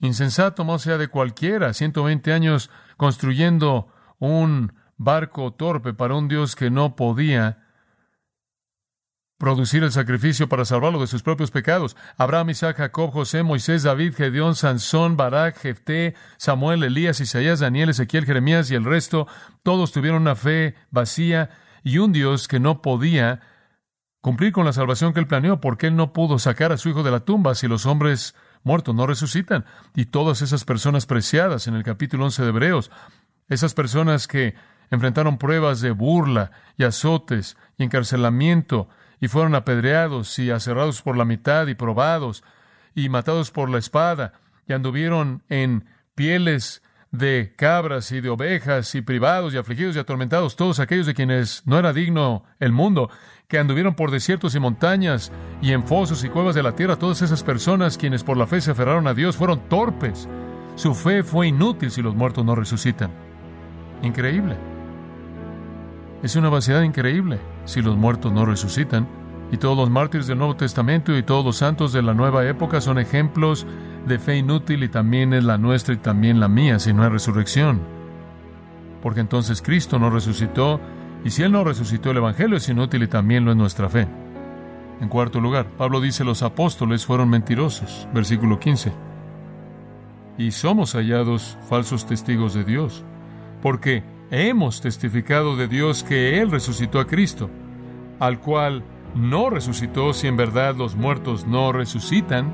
insensato, 0.00 0.64
más 0.64 0.82
sea 0.82 0.98
de 0.98 1.08
cualquiera, 1.08 1.72
120 1.72 2.32
años 2.32 2.70
construyendo 2.96 3.88
un 4.18 4.72
barco 4.96 5.52
torpe 5.52 5.94
para 5.94 6.14
un 6.14 6.28
Dios 6.28 6.56
que 6.56 6.70
no 6.70 6.96
podía 6.96 7.62
producir 9.42 9.82
el 9.82 9.90
sacrificio 9.90 10.48
para 10.48 10.64
salvarlo 10.64 11.00
de 11.00 11.08
sus 11.08 11.24
propios 11.24 11.50
pecados. 11.50 11.96
Abraham, 12.16 12.50
Isaac, 12.50 12.76
Jacob, 12.76 13.10
José, 13.10 13.42
Moisés, 13.42 13.82
David, 13.82 14.14
Gedeón, 14.14 14.54
Sansón, 14.54 15.16
Barak, 15.16 15.58
Jefté, 15.58 16.14
Samuel, 16.36 16.84
Elías, 16.84 17.18
Isaías, 17.18 17.58
Daniel, 17.58 17.88
Ezequiel, 17.88 18.24
Jeremías 18.24 18.70
y 18.70 18.76
el 18.76 18.84
resto, 18.84 19.26
todos 19.64 19.90
tuvieron 19.90 20.22
una 20.22 20.36
fe 20.36 20.76
vacía 20.92 21.50
y 21.82 21.98
un 21.98 22.12
Dios 22.12 22.46
que 22.46 22.60
no 22.60 22.82
podía 22.82 23.40
cumplir 24.20 24.52
con 24.52 24.64
la 24.64 24.72
salvación 24.72 25.12
que 25.12 25.18
él 25.18 25.26
planeó, 25.26 25.60
porque 25.60 25.88
él 25.88 25.96
no 25.96 26.12
pudo 26.12 26.38
sacar 26.38 26.70
a 26.70 26.76
su 26.76 26.90
hijo 26.90 27.02
de 27.02 27.10
la 27.10 27.24
tumba 27.24 27.56
si 27.56 27.66
los 27.66 27.84
hombres 27.84 28.36
muertos 28.62 28.94
no 28.94 29.08
resucitan. 29.08 29.64
Y 29.96 30.04
todas 30.04 30.40
esas 30.42 30.64
personas 30.64 31.06
preciadas 31.06 31.66
en 31.66 31.74
el 31.74 31.82
capítulo 31.82 32.26
11 32.26 32.42
de 32.42 32.48
Hebreos, 32.48 32.92
esas 33.48 33.74
personas 33.74 34.28
que 34.28 34.54
enfrentaron 34.92 35.36
pruebas 35.36 35.80
de 35.80 35.90
burla 35.90 36.52
y 36.76 36.84
azotes 36.84 37.56
y 37.76 37.82
encarcelamiento 37.82 38.88
y 39.22 39.28
fueron 39.28 39.54
apedreados 39.54 40.36
y 40.40 40.50
aserrados 40.50 41.00
por 41.00 41.16
la 41.16 41.24
mitad 41.24 41.68
y 41.68 41.76
probados 41.76 42.42
y 42.92 43.08
matados 43.08 43.52
por 43.52 43.70
la 43.70 43.78
espada 43.78 44.32
y 44.66 44.72
anduvieron 44.72 45.44
en 45.48 45.84
pieles 46.16 46.82
de 47.12 47.54
cabras 47.56 48.10
y 48.10 48.20
de 48.20 48.30
ovejas 48.30 48.96
y 48.96 49.00
privados 49.00 49.54
y 49.54 49.58
afligidos 49.58 49.94
y 49.94 50.00
atormentados, 50.00 50.56
todos 50.56 50.80
aquellos 50.80 51.06
de 51.06 51.14
quienes 51.14 51.64
no 51.66 51.78
era 51.78 51.92
digno 51.92 52.42
el 52.58 52.72
mundo, 52.72 53.10
que 53.46 53.60
anduvieron 53.60 53.94
por 53.94 54.10
desiertos 54.10 54.56
y 54.56 54.60
montañas 54.60 55.30
y 55.60 55.70
en 55.70 55.86
fosos 55.86 56.24
y 56.24 56.28
cuevas 56.28 56.56
de 56.56 56.64
la 56.64 56.74
tierra, 56.74 56.96
todas 56.96 57.22
esas 57.22 57.44
personas 57.44 57.98
quienes 57.98 58.24
por 58.24 58.36
la 58.36 58.48
fe 58.48 58.60
se 58.60 58.72
aferraron 58.72 59.06
a 59.06 59.14
Dios 59.14 59.36
fueron 59.36 59.68
torpes. 59.68 60.28
Su 60.74 60.94
fe 60.94 61.22
fue 61.22 61.46
inútil 61.46 61.92
si 61.92 62.02
los 62.02 62.16
muertos 62.16 62.44
no 62.44 62.56
resucitan. 62.56 63.12
Increíble. 64.02 64.71
Es 66.22 66.36
una 66.36 66.48
vaciedad 66.48 66.82
increíble 66.82 67.40
si 67.64 67.82
los 67.82 67.96
muertos 67.96 68.32
no 68.32 68.44
resucitan. 68.44 69.08
Y 69.50 69.56
todos 69.56 69.76
los 69.76 69.90
mártires 69.90 70.26
del 70.28 70.38
Nuevo 70.38 70.56
Testamento 70.56 71.16
y 71.16 71.22
todos 71.22 71.44
los 71.44 71.56
santos 71.56 71.92
de 71.92 72.00
la 72.00 72.14
nueva 72.14 72.46
época 72.46 72.80
son 72.80 72.98
ejemplos 72.98 73.66
de 74.06 74.18
fe 74.18 74.36
inútil 74.36 74.82
y 74.84 74.88
también 74.88 75.34
es 75.34 75.44
la 75.44 75.58
nuestra 75.58 75.94
y 75.94 75.98
también 75.98 76.40
la 76.40 76.48
mía 76.48 76.78
si 76.78 76.92
no 76.92 77.02
hay 77.02 77.10
resurrección. 77.10 77.80
Porque 79.02 79.20
entonces 79.20 79.60
Cristo 79.60 79.98
no 79.98 80.10
resucitó 80.10 80.80
y 81.24 81.30
si 81.30 81.42
Él 81.42 81.52
no 81.52 81.64
resucitó 81.64 82.12
el 82.12 82.16
Evangelio 82.18 82.56
es 82.56 82.68
inútil 82.68 83.02
y 83.02 83.08
también 83.08 83.44
lo 83.44 83.50
es 83.50 83.56
nuestra 83.56 83.88
fe. 83.88 84.06
En 85.00 85.08
cuarto 85.08 85.40
lugar, 85.40 85.66
Pablo 85.76 86.00
dice 86.00 86.24
los 86.24 86.42
apóstoles 86.42 87.04
fueron 87.04 87.28
mentirosos. 87.28 88.08
Versículo 88.14 88.60
15. 88.60 88.92
Y 90.38 90.52
somos 90.52 90.94
hallados 90.94 91.58
falsos 91.68 92.06
testigos 92.06 92.54
de 92.54 92.64
Dios, 92.64 93.04
porque 93.60 94.02
hemos 94.32 94.80
testificado 94.80 95.56
de 95.56 95.68
Dios 95.68 96.02
que 96.02 96.40
Él 96.40 96.50
resucitó 96.50 96.98
a 96.98 97.06
Cristo, 97.06 97.50
al 98.18 98.40
cual 98.40 98.82
no 99.14 99.50
resucitó 99.50 100.14
si 100.14 100.26
en 100.26 100.38
verdad 100.38 100.74
los 100.74 100.96
muertos 100.96 101.46
no 101.46 101.70
resucitan. 101.70 102.50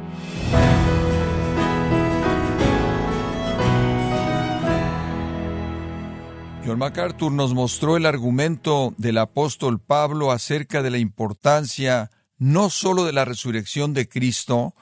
John 6.67 6.81
MacArthur 6.81 7.31
nos 7.31 7.55
mostró 7.55 7.97
el 7.97 8.07
argumento 8.07 8.93
del 8.99 9.17
apóstol 9.19 9.81
Pablo 9.81 10.33
acerca 10.33 10.83
de 10.83 10.91
la 10.91 10.99
importancia 10.99 12.11
no 12.39 12.71
sólo 12.71 13.05
de 13.05 13.13
la 13.13 13.25
resurrección 13.25 13.95
de 13.95 14.09
Cristo, 14.09 14.75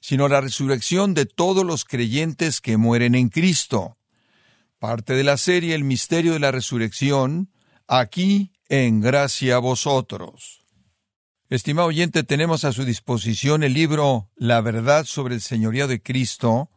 sino 0.00 0.28
la 0.28 0.40
resurrección 0.40 1.12
de 1.12 1.26
todos 1.26 1.64
los 1.64 1.84
creyentes 1.84 2.62
que 2.62 2.78
mueren 2.78 3.14
en 3.14 3.28
Cristo. 3.28 3.97
Parte 4.78 5.14
de 5.14 5.24
la 5.24 5.36
serie 5.38 5.74
El 5.74 5.82
misterio 5.82 6.34
de 6.34 6.38
la 6.38 6.52
resurrección, 6.52 7.50
aquí 7.88 8.52
en 8.68 9.00
gracia 9.00 9.56
a 9.56 9.58
vosotros. 9.58 10.64
Estimado 11.50 11.88
oyente, 11.88 12.22
tenemos 12.22 12.62
a 12.64 12.72
su 12.72 12.84
disposición 12.84 13.64
el 13.64 13.74
libro 13.74 14.30
La 14.36 14.60
verdad 14.60 15.04
sobre 15.04 15.34
el 15.34 15.40
señorío 15.40 15.88
de 15.88 16.00
Cristo, 16.00 16.70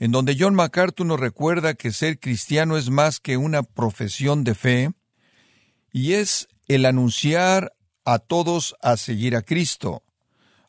en 0.00 0.10
donde 0.10 0.36
John 0.36 0.56
MacArthur 0.56 1.06
nos 1.06 1.20
recuerda 1.20 1.74
que 1.74 1.92
ser 1.92 2.18
cristiano 2.18 2.76
es 2.76 2.90
más 2.90 3.20
que 3.20 3.36
una 3.36 3.62
profesión 3.62 4.42
de 4.42 4.56
fe, 4.56 4.90
y 5.92 6.14
es 6.14 6.48
el 6.66 6.86
anunciar 6.86 7.72
a 8.04 8.18
todos 8.18 8.74
a 8.82 8.96
seguir 8.96 9.36
a 9.36 9.42
Cristo. 9.42 10.02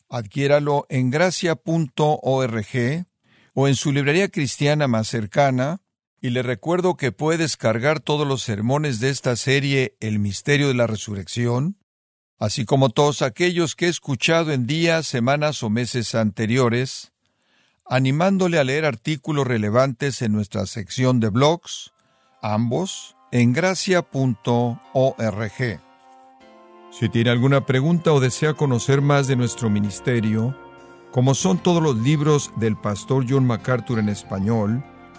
Adquiéralo 0.08 0.86
en 0.88 1.10
gracia.org 1.10 3.06
o 3.54 3.66
en 3.66 3.74
su 3.74 3.92
librería 3.92 4.28
cristiana 4.28 4.86
más 4.86 5.08
cercana, 5.08 5.80
y 6.20 6.30
le 6.30 6.42
recuerdo 6.42 6.96
que 6.96 7.12
puede 7.12 7.38
descargar 7.38 8.00
todos 8.00 8.26
los 8.26 8.42
sermones 8.42 9.00
de 9.00 9.08
esta 9.08 9.36
serie 9.36 9.96
El 10.00 10.18
misterio 10.18 10.68
de 10.68 10.74
la 10.74 10.86
resurrección, 10.86 11.78
así 12.38 12.64
como 12.64 12.90
todos 12.90 13.22
aquellos 13.22 13.74
que 13.74 13.86
he 13.86 13.88
escuchado 13.88 14.52
en 14.52 14.66
días, 14.66 15.06
semanas 15.06 15.62
o 15.62 15.70
meses 15.70 16.14
anteriores, 16.14 17.12
animándole 17.86 18.58
a 18.58 18.64
leer 18.64 18.84
artículos 18.84 19.46
relevantes 19.46 20.20
en 20.22 20.32
nuestra 20.32 20.66
sección 20.66 21.20
de 21.20 21.30
blogs, 21.30 21.92
ambos 22.42 23.16
en 23.32 23.52
gracia.org. 23.52 24.10
Si 26.90 27.08
tiene 27.08 27.30
alguna 27.30 27.64
pregunta 27.66 28.12
o 28.12 28.20
desea 28.20 28.54
conocer 28.54 29.00
más 29.00 29.26
de 29.26 29.36
nuestro 29.36 29.70
ministerio, 29.70 30.56
como 31.12 31.34
son 31.34 31.58
todos 31.58 31.82
los 31.82 31.96
libros 31.96 32.52
del 32.56 32.76
pastor 32.76 33.24
John 33.28 33.46
MacArthur 33.46 33.98
en 33.98 34.08
español, 34.08 34.84